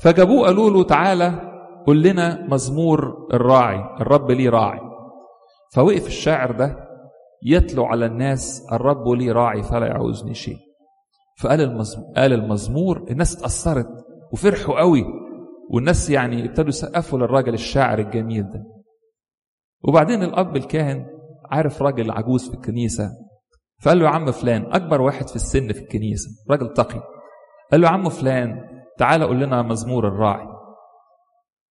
فجابوه 0.00 0.46
قالوا 0.46 0.70
له 0.70 0.82
تعالى 0.82 1.50
قول 1.86 2.02
لنا 2.02 2.46
مزمور 2.50 3.28
الراعي 3.32 3.84
الرب 4.00 4.30
لي 4.30 4.48
راعي. 4.48 4.80
فوقف 5.74 6.06
الشاعر 6.06 6.52
ده 6.52 6.88
يتلو 7.42 7.84
على 7.84 8.06
الناس 8.06 8.66
الرب 8.72 9.08
لي 9.08 9.32
راعي 9.32 9.62
فلا 9.62 9.86
يعوزني 9.86 10.34
شيء. 10.34 10.58
فقال 11.40 11.60
المزمور 11.60 12.06
قال 12.16 12.32
المزمور 12.32 13.06
الناس 13.10 13.36
اتأثرت 13.36 13.88
وفرحوا 14.32 14.78
قوي 14.80 15.04
والناس 15.70 16.10
يعني 16.10 16.44
ابتدوا 16.46 16.68
يسقفوا 16.68 17.18
للراجل 17.18 17.54
الشاعر 17.54 17.98
الجميل 17.98 18.42
ده. 18.42 18.64
وبعدين 19.88 20.22
الأب 20.22 20.56
الكاهن 20.56 21.06
عارف 21.50 21.82
راجل 21.82 22.10
عجوز 22.10 22.48
في 22.48 22.54
الكنيسة 22.54 23.10
فقال 23.82 23.98
له 23.98 24.04
يا 24.04 24.10
عم 24.10 24.30
فلان 24.30 24.72
أكبر 24.72 25.00
واحد 25.00 25.28
في 25.28 25.36
السن 25.36 25.72
في 25.72 25.80
الكنيسة 25.80 26.30
راجل 26.50 26.72
تقي. 26.72 27.00
قال 27.72 27.80
له 27.80 27.88
يا 27.88 27.92
عم 27.92 28.08
فلان 28.08 28.60
تعالى 28.98 29.24
قول 29.24 29.40
لنا 29.40 29.62
مزمور 29.62 30.08
الراعي. 30.08 30.46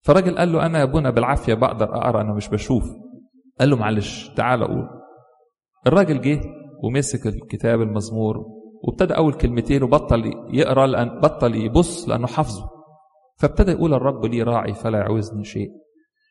فالراجل 0.02 0.38
قال 0.38 0.52
له 0.52 0.66
أنا 0.66 0.78
يا 0.78 0.82
أبونا 0.82 1.10
بالعافية 1.10 1.54
بقدر 1.54 1.96
أقرأ 1.96 2.20
أنا 2.20 2.34
مش 2.34 2.48
بشوف. 2.48 2.84
قال 3.60 3.70
له 3.70 3.76
معلش 3.76 4.28
تعالى 4.36 4.64
قول. 4.64 4.88
الراجل 5.86 6.20
جه 6.20 6.40
ومسك 6.82 7.26
الكتاب 7.26 7.80
المزمور 7.80 8.46
وابتدى 8.82 9.16
أول 9.16 9.34
كلمتين 9.34 9.82
وبطل 9.82 10.32
يقرأ 10.50 10.86
لأن 10.86 11.20
بطل 11.20 11.54
يبص 11.54 12.08
لأنه 12.08 12.26
حافظه. 12.26 12.70
فابتدى 13.38 13.70
يقول 13.70 13.94
الرب 13.94 14.24
لي 14.24 14.42
راعي 14.42 14.74
فلا 14.74 14.98
يعوزني 14.98 15.44
شيء. 15.44 15.70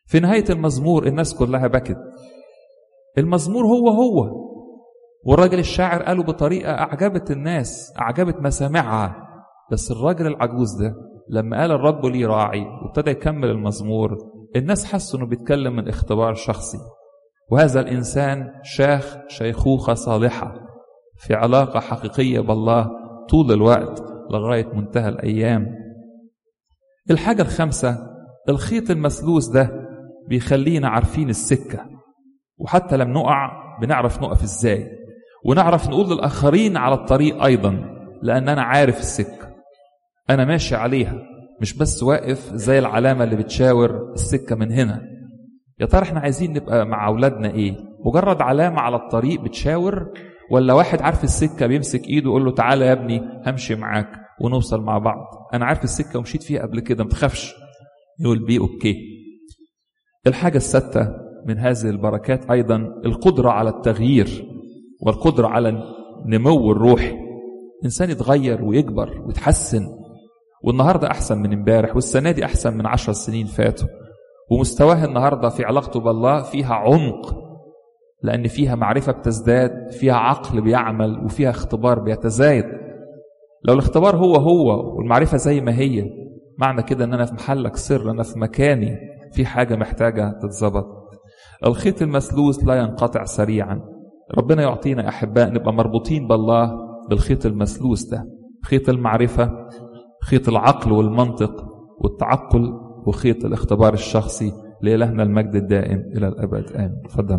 في 0.06 0.20
نهاية 0.20 0.44
المزمور 0.50 1.06
الناس 1.06 1.34
كلها 1.34 1.66
بكت. 1.66 1.98
المزمور 3.18 3.66
هو 3.66 3.88
هو. 3.88 4.43
والراجل 5.26 5.58
الشاعر 5.58 6.02
قاله 6.02 6.22
بطريقة 6.22 6.72
أعجبت 6.72 7.30
الناس 7.30 7.92
أعجبت 8.00 8.36
مسامعها. 8.40 9.16
بس 9.72 9.90
الراجل 9.90 10.26
العجوز 10.26 10.82
ده 10.82 10.94
لما 11.30 11.60
قال 11.60 11.70
الرب 11.72 12.06
لي 12.06 12.24
راعي 12.24 12.66
وابتدى 12.84 13.10
يكمل 13.10 13.50
المزمور 13.50 14.16
الناس 14.56 14.84
حسوا 14.84 15.18
إنه 15.20 15.28
بيتكلم 15.28 15.76
من 15.76 15.88
اختبار 15.88 16.34
شخصي. 16.34 16.78
وهذا 17.50 17.80
الإنسان 17.80 18.50
شاخ 18.62 19.16
شيخوخة 19.28 19.94
صالحة 19.94 20.54
في 21.18 21.34
علاقة 21.34 21.80
حقيقية 21.80 22.40
بالله 22.40 22.90
طول 23.30 23.52
الوقت 23.52 24.02
لغاية 24.30 24.66
منتهى 24.74 25.08
الأيام. 25.08 25.66
الحاجة 27.10 27.42
الخامسة 27.42 27.98
الخيط 28.48 28.90
المسلوس 28.90 29.48
ده 29.48 29.70
بيخلينا 30.28 30.88
عارفين 30.88 31.28
السكة. 31.28 31.80
وحتى 32.58 32.96
لما 32.96 33.12
نقع 33.12 33.50
بنعرف 33.80 34.22
نقف 34.22 34.42
إزاي. 34.42 35.03
ونعرف 35.44 35.88
نقول 35.88 36.10
للآخرين 36.10 36.76
على 36.76 36.94
الطريق 36.94 37.42
أيضا 37.44 37.84
لأن 38.22 38.48
أنا 38.48 38.62
عارف 38.62 38.98
السكة. 38.98 39.54
أنا 40.30 40.44
ماشي 40.44 40.74
عليها 40.76 41.22
مش 41.60 41.76
بس 41.78 42.02
واقف 42.02 42.50
زي 42.54 42.78
العلامة 42.78 43.24
اللي 43.24 43.36
بتشاور 43.36 44.12
السكة 44.12 44.56
من 44.56 44.72
هنا. 44.72 45.02
يا 45.80 45.86
ترى 45.86 46.02
إحنا 46.02 46.20
عايزين 46.20 46.52
نبقى 46.52 46.86
مع 46.86 47.06
أولادنا 47.06 47.50
إيه؟ 47.50 47.76
مجرد 48.06 48.42
علامة 48.42 48.80
على 48.80 48.96
الطريق 48.96 49.40
بتشاور 49.40 50.12
ولا 50.50 50.72
واحد 50.74 51.02
عارف 51.02 51.24
السكة 51.24 51.66
بيمسك 51.66 52.08
إيده 52.08 52.28
ويقول 52.30 52.44
له 52.44 52.50
تعالى 52.50 52.86
يا 52.86 52.92
ابني 52.92 53.22
همشي 53.46 53.74
معاك 53.74 54.08
ونوصل 54.40 54.80
مع 54.82 54.98
بعض؟ 54.98 55.26
أنا 55.54 55.64
عارف 55.66 55.84
السكة 55.84 56.18
ومشيت 56.18 56.42
فيها 56.42 56.62
قبل 56.62 56.80
كده 56.80 57.04
ما 57.04 57.10
تخافش. 57.10 57.54
يقول 58.20 58.46
بيه 58.46 58.58
أوكي. 58.58 58.94
الحاجة 60.26 60.56
الستة 60.56 61.08
من 61.46 61.58
هذه 61.58 61.84
البركات 61.90 62.50
أيضا 62.50 62.76
القدرة 63.04 63.50
على 63.50 63.70
التغيير. 63.70 64.53
والقدرة 65.04 65.48
على 65.48 65.68
النمو 66.24 66.72
الروحي 66.72 67.16
إنسان 67.84 68.10
يتغير 68.10 68.64
ويكبر 68.64 69.22
ويتحسن 69.26 69.86
والنهاردة 70.64 71.10
أحسن 71.10 71.38
من 71.38 71.52
امبارح 71.52 71.94
والسنة 71.94 72.30
دي 72.30 72.44
أحسن 72.44 72.76
من 72.76 72.86
عشر 72.86 73.12
سنين 73.12 73.46
فاتوا. 73.46 73.88
ومستواه 74.50 75.04
النهارده 75.04 75.48
في 75.48 75.64
علاقته 75.64 76.00
بالله 76.00 76.42
فيها 76.42 76.74
عمق 76.74 77.36
لأن 78.22 78.48
فيها 78.48 78.74
معرفة 78.74 79.12
بتزداد 79.12 79.90
فيها 79.90 80.14
عقل 80.14 80.60
بيعمل 80.60 81.24
وفيها 81.24 81.50
اختبار 81.50 81.98
بيتزايد. 81.98 82.64
لو 83.64 83.74
الاختبار 83.74 84.16
هو 84.16 84.34
هو 84.36 84.96
والمعرفة 84.96 85.36
زي 85.36 85.60
ما 85.60 85.78
هي 85.78 86.10
معنى 86.58 86.82
كده 86.82 87.04
إن 87.04 87.14
أنا 87.14 87.24
في 87.24 87.34
محلك 87.34 87.76
سر 87.76 88.10
أنا 88.10 88.22
في 88.22 88.38
مكاني 88.38 88.96
في 89.32 89.46
حاجة 89.46 89.76
محتاجة 89.76 90.38
تتظبط. 90.42 90.86
الخيط 91.66 92.02
المسلوس 92.02 92.64
لا 92.64 92.74
ينقطع 92.74 93.24
سريعا. 93.24 93.93
ربنا 94.38 94.62
يعطينا 94.62 95.08
أحباء 95.08 95.52
نبقى 95.52 95.72
مربوطين 95.72 96.28
بالله 96.28 96.78
بالخيط 97.10 97.46
المسلوس 97.46 98.04
ده 98.04 98.24
خيط 98.64 98.88
المعرفة 98.88 99.68
خيط 100.22 100.48
العقل 100.48 100.92
والمنطق 100.92 101.64
والتعقل 102.00 102.72
وخيط 103.06 103.44
الاختبار 103.44 103.92
الشخصي 103.94 104.52
لإلهنا 104.82 105.22
المجد 105.22 105.54
الدائم 105.54 105.98
إلى 106.16 106.28
الأبد. 106.28 106.72
آمين. 106.72 107.02
تفضل 107.08 107.38